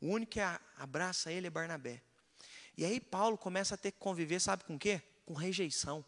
[0.00, 0.40] O único que
[0.76, 2.02] abraça ele é Barnabé.
[2.76, 5.02] E aí Paulo começa a ter que conviver, sabe com o quê?
[5.26, 6.04] Com rejeição.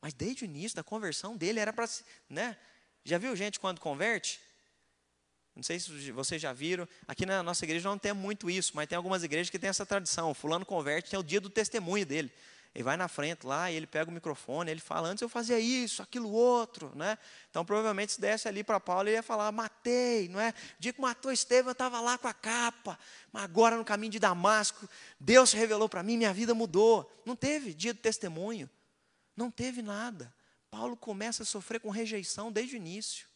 [0.00, 1.88] Mas desde o início da conversão dele era para.
[2.28, 2.56] Né?
[3.04, 4.40] Já viu gente quando converte?
[5.54, 6.86] Não sei se vocês já viram.
[7.08, 9.86] Aqui na nossa igreja não tem muito isso, mas tem algumas igrejas que tem essa
[9.86, 10.30] tradição.
[10.30, 12.30] O fulano converte, tem o dia do testemunho dele.
[12.76, 16.02] Ele vai na frente lá ele pega o microfone, ele fala, antes eu fazia isso,
[16.02, 17.16] aquilo outro, né?
[17.48, 20.50] Então provavelmente se desse ali para Paulo, ele ia falar, matei, não é?
[20.50, 22.98] O dia que matou Estevão, eu estava lá com a capa,
[23.32, 24.86] mas agora no caminho de Damasco,
[25.18, 27.10] Deus revelou para mim, minha vida mudou.
[27.24, 28.68] Não teve dia do testemunho.
[29.36, 30.34] Não teve nada.
[30.70, 33.26] Paulo começa a sofrer com rejeição desde o início.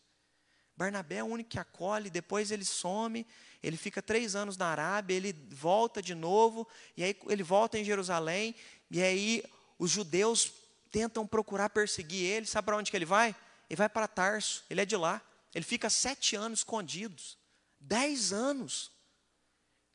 [0.76, 3.26] Barnabé é o único que acolhe, depois ele some,
[3.62, 7.84] ele fica três anos na Arábia, ele volta de novo, e aí ele volta em
[7.84, 8.55] Jerusalém,
[8.90, 9.44] e aí
[9.78, 10.51] os judeus
[10.90, 13.36] tentam procurar perseguir ele, sabe para onde que ele vai?
[13.68, 15.20] Ele vai para Tarso, ele é de lá,
[15.55, 17.36] ele fica sete anos escondidos,
[17.78, 18.90] dez anos.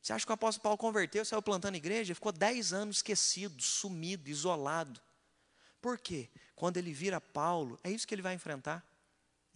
[0.00, 2.12] Você acha que o apóstolo Paulo converteu, saiu plantando igreja?
[2.12, 5.00] Ele ficou dez anos esquecido, sumido, isolado.
[5.80, 6.28] Por quê?
[6.54, 8.84] Quando ele vira Paulo, é isso que ele vai enfrentar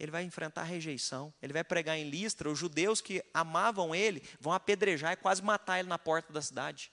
[0.01, 4.51] ele vai enfrentar rejeição, ele vai pregar em Listra, os judeus que amavam ele vão
[4.51, 6.91] apedrejar e quase matar ele na porta da cidade.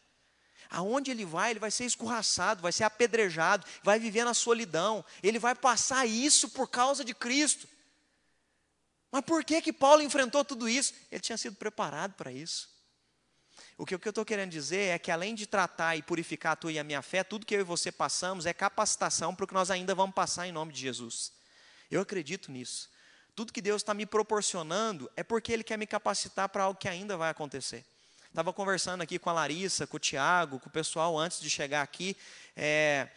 [0.69, 5.39] Aonde ele vai, ele vai ser escorraçado, vai ser apedrejado, vai viver na solidão, ele
[5.39, 7.67] vai passar isso por causa de Cristo.
[9.11, 10.93] Mas por que que Paulo enfrentou tudo isso?
[11.11, 12.69] Ele tinha sido preparado para isso.
[13.79, 16.53] O que, o que eu estou querendo dizer é que além de tratar e purificar
[16.53, 19.45] a tua e a minha fé, tudo que eu e você passamos é capacitação para
[19.45, 21.33] o que nós ainda vamos passar em nome de Jesus.
[21.89, 22.91] Eu acredito nisso.
[23.37, 26.89] Tudo que Deus está me proporcionando é porque Ele quer me capacitar para algo que
[26.89, 27.85] ainda vai acontecer.
[28.29, 31.83] Estava conversando aqui com a Larissa, com o Tiago, com o pessoal antes de chegar
[31.83, 32.17] aqui.
[32.57, 33.09] É,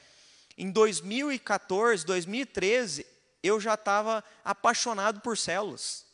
[0.55, 3.03] em 2014, 2013,
[3.41, 6.05] eu já estava apaixonado por células.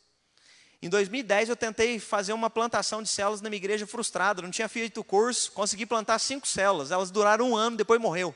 [0.80, 4.68] Em 2010 eu tentei fazer uma plantação de células na minha igreja frustrada, não tinha
[4.68, 8.34] feito o curso, consegui plantar cinco células, elas duraram um ano, depois morreu.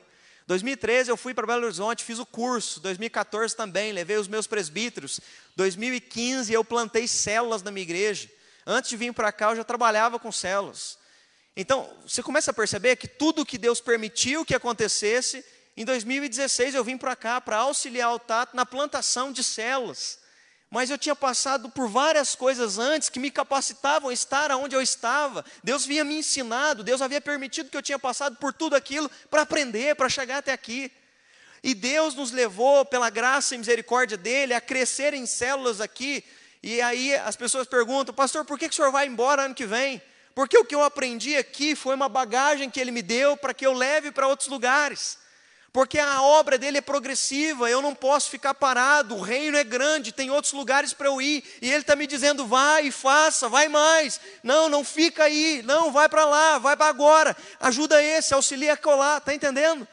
[0.48, 2.80] 2013 eu fui para Belo Horizonte, fiz o curso.
[2.80, 5.20] 2014 também, levei os meus presbíteros.
[5.54, 8.28] 2015 eu plantei células na minha igreja.
[8.66, 10.98] Antes de vir para cá eu já trabalhava com células.
[11.56, 15.44] Então, você começa a perceber que tudo que Deus permitiu que acontecesse,
[15.76, 20.21] em 2016 eu vim para cá para auxiliar o Tato na plantação de células
[20.72, 24.80] mas eu tinha passado por várias coisas antes que me capacitavam a estar onde eu
[24.80, 25.44] estava.
[25.62, 29.42] Deus vinha me ensinado, Deus havia permitido que eu tinha passado por tudo aquilo para
[29.42, 30.90] aprender, para chegar até aqui.
[31.62, 36.24] E Deus nos levou, pela graça e misericórdia dEle, a crescer em células aqui.
[36.62, 39.66] E aí as pessoas perguntam, pastor, por que, que o senhor vai embora ano que
[39.66, 40.00] vem?
[40.34, 43.66] Porque o que eu aprendi aqui foi uma bagagem que Ele me deu para que
[43.66, 45.18] eu leve para outros lugares
[45.72, 50.12] porque a obra dele é progressiva, eu não posso ficar parado, o reino é grande,
[50.12, 54.20] tem outros lugares para eu ir, e ele está me dizendo: vai faça, vai mais,
[54.42, 59.16] não, não fica aí, não, vai para lá, vai para agora, ajuda esse, auxilia colar,
[59.16, 59.88] está entendendo?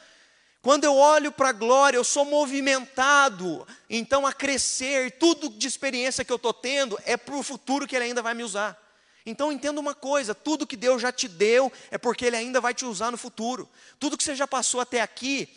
[0.62, 6.26] Quando eu olho para a glória, eu sou movimentado, então a crescer, tudo de experiência
[6.26, 8.78] que eu estou tendo é para o futuro que ele ainda vai me usar.
[9.26, 12.74] Então entenda uma coisa: tudo que Deus já te deu é porque Ele ainda vai
[12.74, 13.70] te usar no futuro.
[14.00, 15.50] Tudo que você já passou até aqui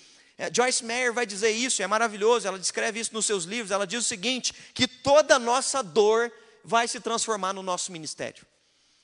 [0.50, 3.70] Joyce Meyer vai dizer isso, é maravilhoso, ela descreve isso nos seus livros.
[3.70, 6.32] Ela diz o seguinte: que toda nossa dor
[6.64, 8.46] vai se transformar no nosso ministério.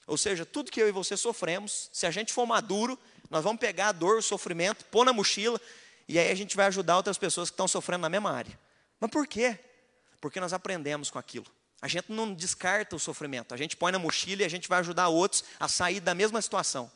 [0.07, 2.99] Ou seja, tudo que eu e você sofremos, se a gente for maduro,
[3.31, 5.61] nós vamos pegar a dor, o sofrimento, pôr na mochila,
[6.09, 8.59] e aí a gente vai ajudar outras pessoas que estão sofrendo na mesma área.
[8.99, 9.59] Mas por quê?
[10.21, 11.47] Porque nós aprendemos com aquilo.
[11.81, 14.81] A gente não descarta o sofrimento, a gente põe na mochila e a gente vai
[14.81, 16.91] ajudar outros a sair da mesma situação.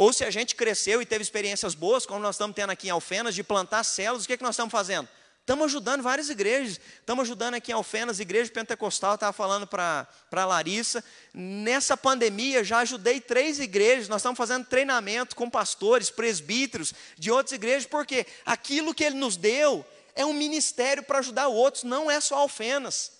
[0.00, 2.90] Ou se a gente cresceu e teve experiências boas, como nós estamos tendo aqui em
[2.90, 5.06] Alfenas, de plantar células, o que, é que nós estamos fazendo?
[5.40, 6.80] Estamos ajudando várias igrejas.
[7.00, 11.04] Estamos ajudando aqui em Alfenas, igreja pentecostal, estava falando para a Larissa.
[11.34, 14.08] Nessa pandemia, já ajudei três igrejas.
[14.08, 19.36] Nós estamos fazendo treinamento com pastores, presbíteros de outras igrejas, porque aquilo que ele nos
[19.36, 19.84] deu
[20.14, 23.12] é um ministério para ajudar outros, não é só Alfenas.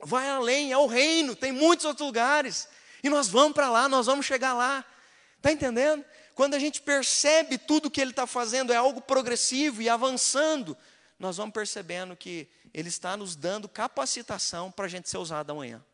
[0.00, 2.68] Vai além, é o reino, tem muitos outros lugares.
[3.02, 4.84] E nós vamos para lá, nós vamos chegar lá.
[5.40, 6.04] Está entendendo?
[6.40, 10.74] Quando a gente percebe tudo que ele está fazendo é algo progressivo e avançando,
[11.18, 15.84] nós vamos percebendo que ele está nos dando capacitação para a gente ser usado amanhã.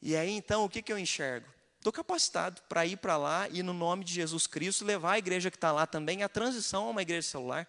[0.00, 1.48] E aí então, o que, que eu enxergo?
[1.78, 5.50] Estou capacitado para ir para lá e, no nome de Jesus Cristo, levar a igreja
[5.50, 7.66] que está lá também a transição a uma igreja celular.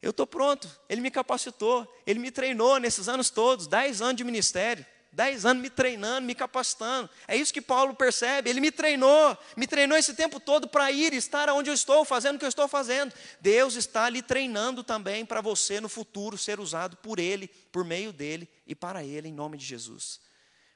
[0.00, 4.24] Eu estou pronto, ele me capacitou, ele me treinou nesses anos todos, dez anos de
[4.24, 4.86] ministério.
[5.14, 7.08] Dez anos me treinando, me capacitando.
[7.28, 8.50] É isso que Paulo percebe.
[8.50, 12.34] Ele me treinou, me treinou esse tempo todo para ir, estar onde eu estou, fazendo
[12.34, 13.14] o que eu estou fazendo.
[13.40, 18.12] Deus está lhe treinando também para você no futuro ser usado por Ele, por meio
[18.12, 20.18] dele e para Ele, em nome de Jesus.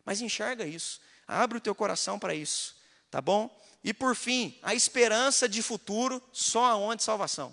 [0.04, 2.76] Mas enxerga isso, abre o teu coração para isso,
[3.10, 3.50] tá bom?
[3.82, 7.52] E por fim, a esperança de futuro só aonde salvação.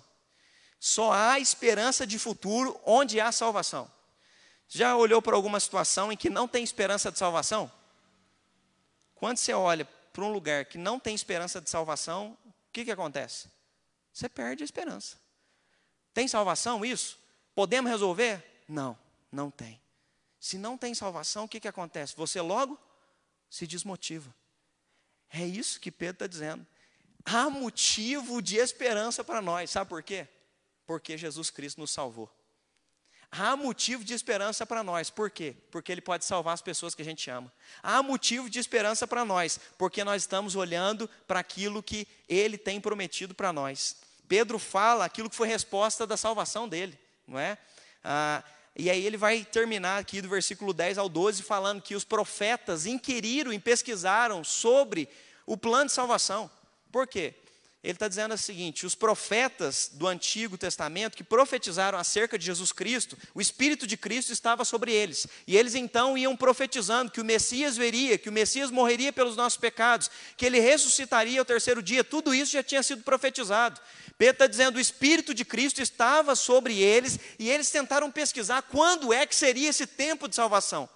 [0.78, 3.90] Só há esperança de futuro onde há salvação.
[4.68, 7.70] Já olhou para alguma situação em que não tem esperança de salvação?
[9.14, 12.90] Quando você olha para um lugar que não tem esperança de salvação, o que, que
[12.90, 13.48] acontece?
[14.12, 15.16] Você perde a esperança.
[16.12, 17.18] Tem salvação isso?
[17.54, 18.42] Podemos resolver?
[18.66, 18.98] Não,
[19.30, 19.80] não tem.
[20.40, 22.16] Se não tem salvação, o que, que acontece?
[22.16, 22.78] Você logo
[23.50, 24.34] se desmotiva.
[25.30, 26.66] É isso que Pedro está dizendo.
[27.24, 30.28] Há motivo de esperança para nós, sabe por quê?
[30.86, 32.30] Porque Jesus Cristo nos salvou.
[33.30, 35.10] Há motivo de esperança para nós.
[35.10, 35.54] Por quê?
[35.70, 37.52] Porque Ele pode salvar as pessoas que a gente ama.
[37.82, 42.80] Há motivo de esperança para nós, porque nós estamos olhando para aquilo que Ele tem
[42.80, 43.96] prometido para nós.
[44.28, 47.58] Pedro fala aquilo que foi resposta da salvação dele, não é?
[48.02, 48.42] Ah,
[48.78, 52.84] e aí ele vai terminar aqui do versículo 10 ao 12 falando que os profetas
[52.84, 55.08] inquiriram e pesquisaram sobre
[55.46, 56.50] o plano de salvação.
[56.92, 57.34] Por quê?
[57.86, 62.72] Ele está dizendo o seguinte: os profetas do Antigo Testamento que profetizaram acerca de Jesus
[62.72, 65.24] Cristo, o Espírito de Cristo estava sobre eles.
[65.46, 69.56] E eles então iam profetizando que o Messias veria, que o Messias morreria pelos nossos
[69.56, 72.02] pecados, que ele ressuscitaria ao terceiro dia.
[72.02, 73.80] Tudo isso já tinha sido profetizado.
[74.18, 79.12] Pedro está dizendo: o Espírito de Cristo estava sobre eles e eles tentaram pesquisar quando
[79.12, 80.88] é que seria esse tempo de salvação.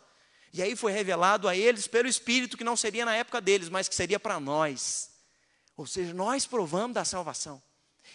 [0.52, 3.88] E aí foi revelado a eles pelo Espírito que não seria na época deles, mas
[3.88, 5.09] que seria para nós.
[5.80, 7.60] Ou seja, nós provamos da salvação.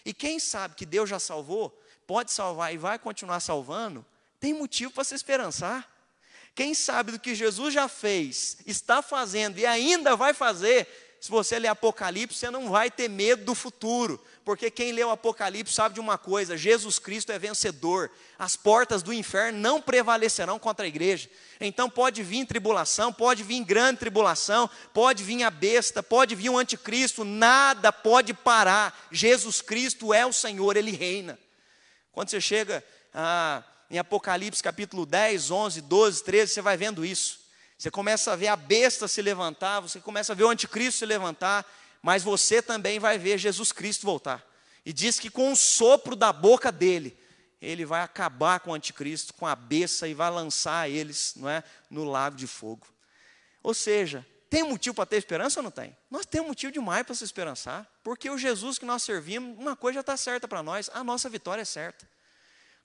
[0.06, 4.06] E quem sabe que Deus já salvou, pode salvar e vai continuar salvando,
[4.40, 5.92] tem motivo para se esperançar.
[6.54, 11.58] Quem sabe do que Jesus já fez, está fazendo e ainda vai fazer, se você
[11.58, 15.96] ler Apocalipse, você não vai ter medo do futuro, porque quem lê o Apocalipse sabe
[15.96, 20.88] de uma coisa: Jesus Cristo é vencedor, as portas do inferno não prevalecerão contra a
[20.88, 21.28] igreja.
[21.60, 26.58] Então pode vir tribulação, pode vir grande tribulação, pode vir a besta, pode vir o
[26.60, 29.08] anticristo, nada pode parar.
[29.12, 31.40] Jesus Cristo é o Senhor, ele reina.
[32.12, 37.40] Quando você chega ah, em Apocalipse capítulo 10, 11, 12, 13, você vai vendo isso.
[37.80, 41.06] Você começa a ver a besta se levantar, você começa a ver o anticristo se
[41.06, 41.66] levantar,
[42.06, 44.46] mas você também vai ver Jesus Cristo voltar.
[44.86, 47.18] E diz que com o sopro da boca dele,
[47.60, 51.64] ele vai acabar com o anticristo, com a besta e vai lançar eles não é,
[51.90, 52.86] no lago de fogo.
[53.64, 55.98] Ou seja, tem motivo para ter esperança ou não tem?
[56.12, 59.96] Nós temos motivo demais para se esperançar, porque o Jesus que nós servimos, uma coisa
[59.96, 62.08] já está certa para nós, a nossa vitória é certa.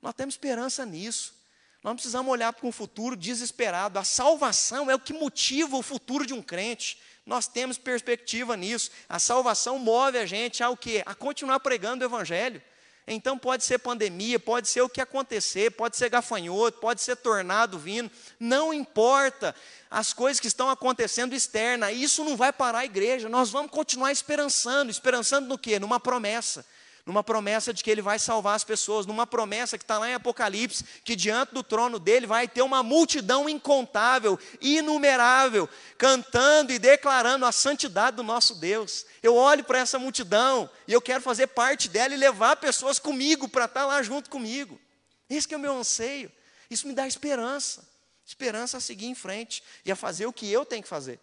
[0.01, 1.35] Nós temos esperança nisso.
[1.83, 3.99] Nós precisamos olhar para um futuro desesperado.
[3.99, 6.99] A salvação é o que motiva o futuro de um crente.
[7.25, 8.91] Nós temos perspectiva nisso.
[9.09, 11.03] A salvação move a gente a o quê?
[11.07, 12.63] A continuar pregando o evangelho.
[13.07, 17.79] Então pode ser pandemia, pode ser o que acontecer, pode ser gafanhoto, pode ser tornado
[17.79, 19.55] vindo, não importa
[19.91, 23.29] as coisas que estão acontecendo externa, isso não vai parar a igreja.
[23.29, 25.81] Nós vamos continuar esperançando, esperançando no quê?
[25.81, 26.65] Numa promessa
[27.07, 30.15] numa promessa de que ele vai salvar as pessoas, numa promessa que está lá em
[30.15, 37.45] Apocalipse, que diante do trono dele vai ter uma multidão incontável, inumerável, cantando e declarando
[37.45, 39.07] a santidade do nosso Deus.
[39.23, 43.49] Eu olho para essa multidão e eu quero fazer parte dela e levar pessoas comigo
[43.49, 44.81] para estar tá lá junto comigo.
[45.29, 46.31] Esse é o meu anseio.
[46.71, 47.89] Isso me dá esperança.
[48.25, 51.19] Esperança a seguir em frente e a fazer o que eu tenho que fazer.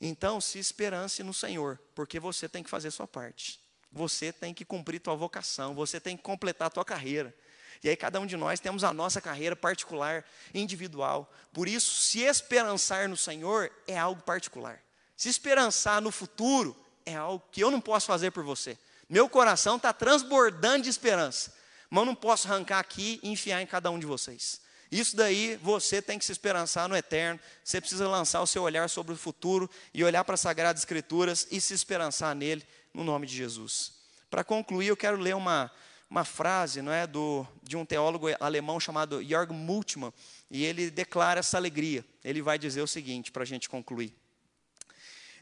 [0.00, 3.60] Então, se esperance no Senhor, porque você tem que fazer sua parte.
[3.96, 7.34] Você tem que cumprir tua vocação, você tem que completar a tua carreira.
[7.82, 10.22] E aí cada um de nós temos a nossa carreira particular,
[10.52, 11.32] individual.
[11.50, 14.82] Por isso, se esperançar no Senhor é algo particular.
[15.16, 16.76] Se esperançar no futuro
[17.06, 18.76] é algo que eu não posso fazer por você.
[19.08, 21.54] Meu coração está transbordando de esperança,
[21.88, 24.60] mas eu não posso arrancar aqui e enfiar em cada um de vocês.
[24.92, 27.40] Isso daí você tem que se esperançar no eterno.
[27.64, 31.48] Você precisa lançar o seu olhar sobre o futuro e olhar para as Sagradas Escrituras
[31.50, 32.62] e se esperançar nele
[32.96, 33.92] no nome de Jesus.
[34.30, 35.70] Para concluir, eu quero ler uma,
[36.08, 40.12] uma frase não é, do, de um teólogo alemão chamado Jörg Multmann,
[40.50, 42.02] e ele declara essa alegria.
[42.24, 44.16] Ele vai dizer o seguinte, para a gente concluir.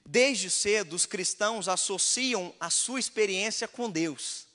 [0.04, 4.48] Desde cedo, os cristãos associam a sua experiência com Deus,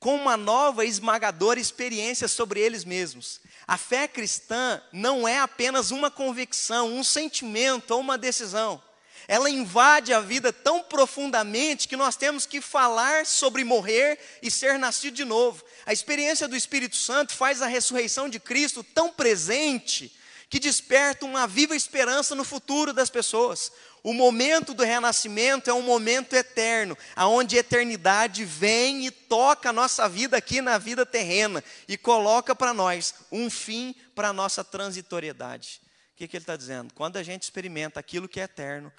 [0.00, 3.42] com uma nova e esmagadora experiência sobre eles mesmos.
[3.66, 8.82] A fé cristã não é apenas uma convicção, um sentimento ou uma decisão
[9.30, 14.76] ela invade a vida tão profundamente que nós temos que falar sobre morrer e ser
[14.76, 15.64] nascido de novo.
[15.86, 20.12] A experiência do Espírito Santo faz a ressurreição de Cristo tão presente
[20.48, 23.70] que desperta uma viva esperança no futuro das pessoas.
[24.02, 29.72] O momento do renascimento é um momento eterno, aonde a eternidade vem e toca a
[29.72, 34.64] nossa vida aqui na vida terrena e coloca para nós um fim para a nossa
[34.64, 35.80] transitoriedade.
[36.14, 36.92] O que, que ele está dizendo?
[36.94, 38.92] Quando a gente experimenta aquilo que é eterno,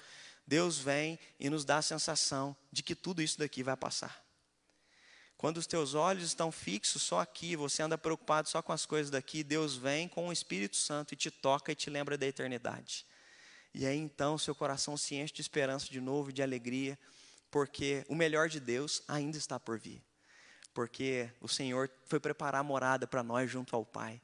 [0.46, 4.22] Deus vem e nos dá a sensação de que tudo isso daqui vai passar.
[5.36, 9.10] Quando os teus olhos estão fixos só aqui, você anda preocupado só com as coisas
[9.10, 13.04] daqui, Deus vem com o Espírito Santo e te toca e te lembra da eternidade.
[13.74, 16.98] E aí então seu coração se enche de esperança de novo e de alegria,
[17.50, 20.00] porque o melhor de Deus ainda está por vir.
[20.72, 24.22] Porque o Senhor foi preparar a morada para nós junto ao Pai.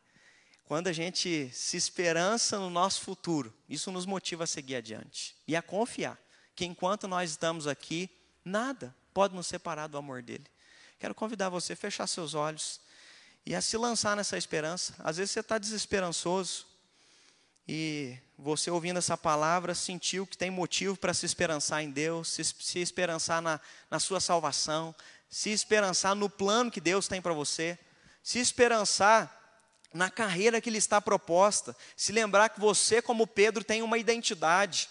[0.68, 5.56] Quando a gente se esperança no nosso futuro, isso nos motiva a seguir adiante e
[5.56, 6.20] a confiar
[6.54, 8.10] que enquanto nós estamos aqui,
[8.44, 10.44] nada pode nos separar do amor dele.
[10.98, 12.82] Quero convidar você a fechar seus olhos
[13.46, 14.94] e a se lançar nessa esperança.
[14.98, 16.66] Às vezes você está desesperançoso
[17.66, 22.44] e você ouvindo essa palavra sentiu que tem motivo para se esperançar em Deus, se,
[22.44, 23.58] se esperançar na,
[23.90, 24.94] na sua salvação,
[25.30, 27.78] se esperançar no plano que Deus tem para você,
[28.22, 29.37] se esperançar
[29.92, 34.88] na carreira que lhe está proposta, se lembrar que você, como Pedro, tem uma identidade.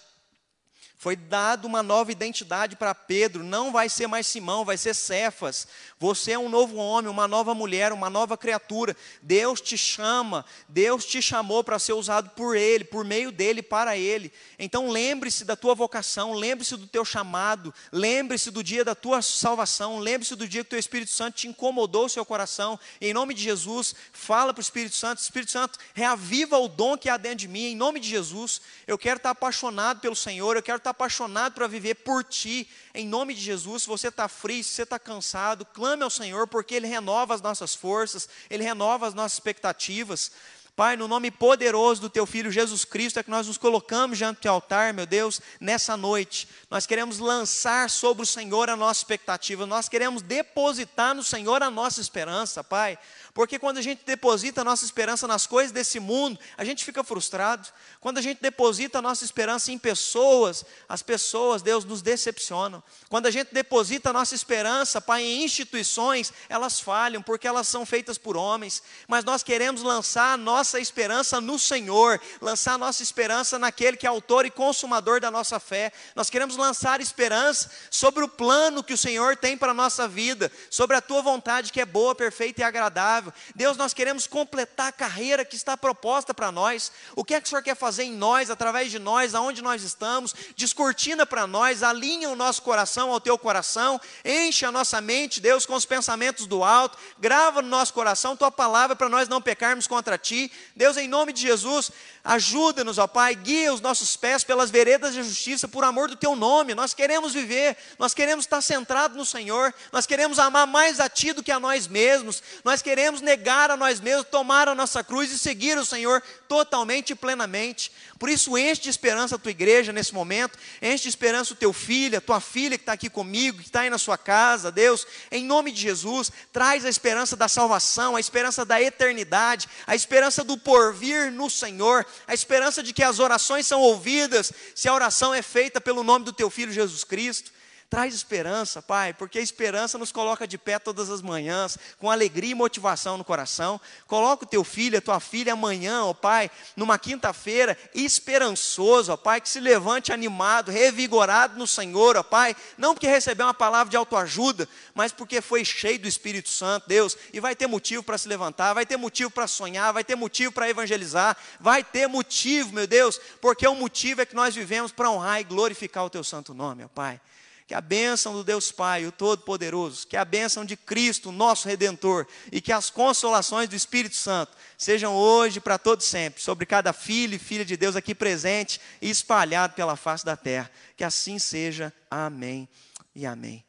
[0.99, 5.67] Foi dado uma nova identidade para Pedro, não vai ser mais Simão, vai ser Cefas.
[5.99, 8.97] Você é um novo homem, uma nova mulher, uma nova criatura.
[9.21, 13.95] Deus te chama, Deus te chamou para ser usado por Ele, por meio dele, para
[13.95, 14.33] Ele.
[14.57, 19.99] Então lembre-se da tua vocação, lembre-se do teu chamado, lembre-se do dia da tua salvação,
[19.99, 22.79] lembre-se do dia que o teu Espírito Santo te incomodou o seu coração.
[22.99, 27.07] Em nome de Jesus, fala para o Espírito Santo: Espírito Santo, reaviva o dom que
[27.07, 28.61] há dentro de mim, em nome de Jesus.
[28.87, 33.07] Eu quero estar apaixonado pelo Senhor, eu quero estar apaixonado para viver por Ti, em
[33.07, 33.83] nome de Jesus.
[33.83, 37.41] Se você está frio, se você está cansado, clame ao Senhor, porque Ele renova as
[37.41, 40.31] nossas forças, Ele renova as nossas expectativas.
[40.77, 44.41] Pai, no nome poderoso do Teu Filho Jesus Cristo, é que nós nos colocamos diante
[44.41, 46.47] do altar, meu Deus, nessa noite.
[46.69, 51.71] Nós queremos lançar sobre o Senhor a nossa expectativa, nós queremos depositar no Senhor a
[51.71, 52.95] nossa esperança, Pai.
[53.37, 57.03] Porque quando a gente deposita a nossa esperança nas coisas desse mundo, a gente fica
[57.03, 57.67] frustrado.
[58.01, 62.81] Quando a gente deposita a nossa esperança em pessoas, as pessoas, Deus, nos decepcionam.
[63.09, 67.85] Quando a gente deposita a nossa esperança, Pai, em instituições, elas falham, porque elas são
[67.85, 68.81] feitas por homens.
[69.07, 74.07] Mas nós queremos lançar a nossa esperança no Senhor, lançar a nossa esperança naquele que
[74.07, 75.91] é autor e consumador da nossa fé.
[76.15, 80.51] Nós queremos lançar esperança sobre o plano que o Senhor tem para a nossa vida,
[80.71, 83.26] sobre a tua vontade que é boa, perfeita e agradável.
[83.55, 86.91] Deus, nós queremos completar a carreira que está proposta para nós.
[87.15, 89.83] O que é que o Senhor quer fazer em nós, através de nós, aonde nós
[89.83, 90.33] estamos?
[90.55, 95.65] Descortina para nós, alinha o nosso coração ao teu coração, enche a nossa mente, Deus,
[95.65, 99.87] com os pensamentos do alto, grava no nosso coração tua palavra para nós não pecarmos
[99.87, 100.51] contra ti.
[100.75, 101.91] Deus, em nome de Jesus,
[102.23, 106.35] ajuda-nos, ó Pai, guia os nossos pés pelas veredas de justiça, por amor do teu
[106.35, 106.75] nome.
[106.75, 111.33] Nós queremos viver, nós queremos estar centrados no Senhor, nós queremos amar mais a ti
[111.33, 115.03] do que a nós mesmos, nós queremos devemos negar a nós mesmos, tomar a nossa
[115.03, 117.91] cruz e seguir o Senhor totalmente e plenamente.
[118.19, 121.71] Por isso, enche de esperança a tua igreja nesse momento, enche de esperança o teu
[121.71, 125.05] filho, a tua filha que está aqui comigo, que está aí na sua casa, Deus,
[125.31, 130.43] em nome de Jesus, traz a esperança da salvação, a esperança da eternidade, a esperança
[130.43, 135.33] do porvir no Senhor, a esperança de que as orações são ouvidas, se a oração
[135.33, 137.56] é feita pelo nome do teu filho Jesus Cristo.
[137.89, 142.51] Traz esperança, Pai, porque a esperança nos coloca de pé todas as manhãs, com alegria
[142.51, 143.79] e motivação no coração.
[144.05, 149.39] Coloca o teu filho, a tua filha amanhã, ó Pai, numa quinta-feira, esperançoso, ó Pai,
[149.39, 153.95] que se levante animado, revigorado no Senhor, ó Pai, não porque recebeu uma palavra de
[153.95, 158.27] autoajuda, mas porque foi cheio do Espírito Santo, Deus, e vai ter motivo para se
[158.27, 162.85] levantar, vai ter motivo para sonhar, vai ter motivo para evangelizar, vai ter motivo, meu
[162.85, 166.53] Deus, porque o motivo é que nós vivemos para honrar e glorificar o teu santo
[166.53, 167.21] nome, ó Pai.
[167.67, 172.25] Que a bênção do Deus Pai, o Todo-Poderoso, que a bênção de Cristo, nosso Redentor,
[172.49, 177.35] e que as consolações do Espírito Santo sejam hoje para todos sempre, sobre cada filho
[177.35, 180.71] e filha de Deus aqui presente e espalhado pela face da terra.
[180.95, 181.93] Que assim seja.
[182.09, 182.69] Amém
[183.13, 183.66] e amém.